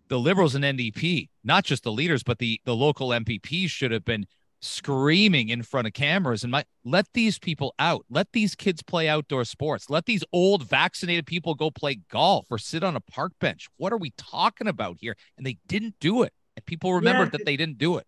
the 0.08 0.20
liberals 0.20 0.54
and 0.54 0.64
NDP, 0.64 1.30
not 1.44 1.64
just 1.64 1.82
the 1.82 1.92
leaders, 1.92 2.22
but 2.22 2.38
the 2.38 2.62
the 2.66 2.76
local 2.76 3.10
MPPs 3.10 3.72
should 3.72 3.92
have 3.92 4.06
been 4.06 4.28
screaming 4.62 5.50
in 5.50 5.64
front 5.64 5.88
of 5.88 5.94
cameras 5.94 6.44
and 6.44 6.52
my 6.52 6.64
let 6.86 7.08
these 7.14 7.40
people 7.40 7.74
out. 7.80 8.06
Let 8.10 8.32
these 8.32 8.56
kids 8.56 8.82
play 8.82 9.10
outdoor 9.10 9.44
sports. 9.46 9.90
Let 9.90 10.06
these 10.06 10.24
old 10.32 10.64
vaccinated 10.64 11.26
people 11.26 11.56
go 11.56 11.72
play 11.72 11.96
golf 12.10 12.48
or 12.50 12.58
sit 12.58 12.84
on 12.84 12.96
a 12.96 13.00
park 13.00 13.34
bench. 13.40 13.68
What 13.78 13.92
are 13.92 13.98
we 13.98 14.12
talking 14.18 14.68
about 14.68 14.98
here? 15.00 15.16
And 15.38 15.46
they 15.46 15.58
didn't 15.68 15.96
do 16.00 16.24
it. 16.24 16.34
And 16.56 16.66
people 16.66 16.94
remembered 16.94 17.28
yeah, 17.28 17.38
that 17.38 17.46
they 17.46 17.58
didn't 17.58 17.78
do 17.78 17.98
it. 17.98 18.06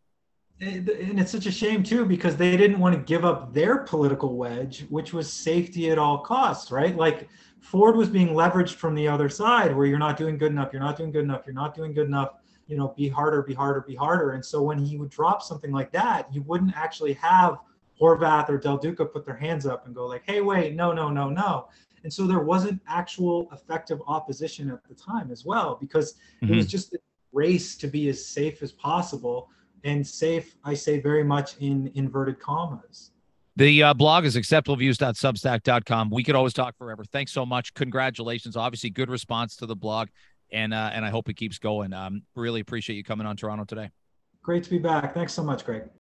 And 0.62 1.20
it's 1.20 1.32
such 1.32 1.48
a 1.48 1.52
shame 1.52 1.84
too 1.84 2.06
because 2.06 2.38
they 2.38 2.56
didn't 2.56 2.80
want 2.80 2.96
to 2.96 3.02
give 3.02 3.26
up 3.26 3.54
their 3.54 3.80
political 3.80 4.38
wedge 4.38 4.86
which 4.90 5.12
was 5.12 5.32
safety 5.32 5.90
at 5.90 5.98
all 5.98 6.20
costs 6.20 6.72
right? 6.72 6.96
Like 6.96 7.28
ford 7.60 7.96
was 7.96 8.08
being 8.08 8.30
leveraged 8.30 8.76
from 8.76 8.94
the 8.94 9.08
other 9.08 9.30
side 9.30 9.76
where 9.76 9.86
you're 9.86 9.98
not 9.98 10.16
doing 10.16 10.38
good 10.38 10.52
enough 10.52 10.72
you're 10.72 10.82
not 10.82 10.96
doing 10.96 11.12
good 11.12 11.24
enough 11.24 11.42
you're 11.46 11.56
not 11.56 11.76
doing 11.76 11.94
good 11.94 12.08
enough 12.08 12.36
you 12.68 12.78
know, 12.78 12.94
be 12.96 13.10
harder, 13.10 13.42
be 13.42 13.54
harder, 13.54 13.82
be 13.82 13.96
harder. 13.96 14.32
And 14.32 14.46
so 14.46 14.62
when 14.62 14.78
he 14.78 14.98
would 14.98 15.10
drop 15.10 15.42
something 15.42 15.72
like 15.72 15.92
that, 15.92 16.34
you 16.34 16.42
wouldn't 16.44 16.76
actually 16.76 17.14
have 17.14 17.58
Horvath 18.00 18.50
or 18.50 18.58
Del 18.58 18.78
Duca 18.78 19.06
put 19.06 19.26
their 19.26 19.36
hands 19.36 19.66
up 19.66 19.86
and 19.86 19.94
go 19.94 20.08
like, 20.08 20.24
hey, 20.26 20.42
wait, 20.42 20.76
no, 20.76 20.92
no, 20.92 21.10
no, 21.10 21.30
no. 21.30 21.68
And 22.04 22.12
so 22.12 22.28
there 22.28 22.40
wasn't 22.40 22.82
actual 22.88 23.48
effective 23.54 24.02
opposition 24.08 24.70
at 24.70 24.80
the 24.88 24.96
time 24.96 25.32
as 25.32 25.46
well, 25.46 25.78
because 25.80 26.14
mm-hmm. 26.14 26.54
it 26.54 26.56
was 26.58 26.66
mm-hmm. 26.66 26.72
just 26.72 26.94
a 26.94 27.00
race 27.32 27.76
to 27.78 27.88
be 27.88 28.10
as 28.10 28.26
safe 28.26 28.62
as 28.62 28.72
possible. 28.72 29.50
And 29.86 30.06
safe, 30.06 30.56
I 30.64 30.74
say 30.74 31.00
very 31.00 31.24
much 31.24 31.58
in 31.60 31.92
inverted 31.96 32.40
commas. 32.40 33.12
The 33.56 33.84
uh, 33.84 33.94
blog 33.94 34.26
is 34.26 34.36
acceptableviews.substack.com. 34.36 36.10
We 36.10 36.24
could 36.24 36.36
always 36.36 36.54
talk 36.54 36.76
forever. 36.76 37.04
Thanks 37.04 37.32
so 37.32 37.46
much. 37.46 37.74
Congratulations. 37.76 38.58
Obviously, 38.58 38.90
good 38.90 39.10
response 39.10 39.56
to 39.58 39.68
the 39.68 39.76
blog 39.76 40.08
and 40.54 40.74
uh, 40.74 40.92
and 40.94 41.06
I 41.06 41.10
hope 41.10 41.28
it 41.28 41.34
keeps 41.34 41.58
going. 41.58 41.92
Um, 41.92 42.24
really 42.36 42.62
appreciate 42.62 42.96
you 42.96 43.04
coming 43.04 43.28
on 43.28 43.36
Toronto 43.36 43.66
today. 43.66 43.92
Great 44.42 44.64
to 44.64 44.70
be 44.70 44.78
back. 44.78 45.14
Thanks 45.14 45.34
so 45.34 45.44
much, 45.44 45.66
Greg. 45.66 45.84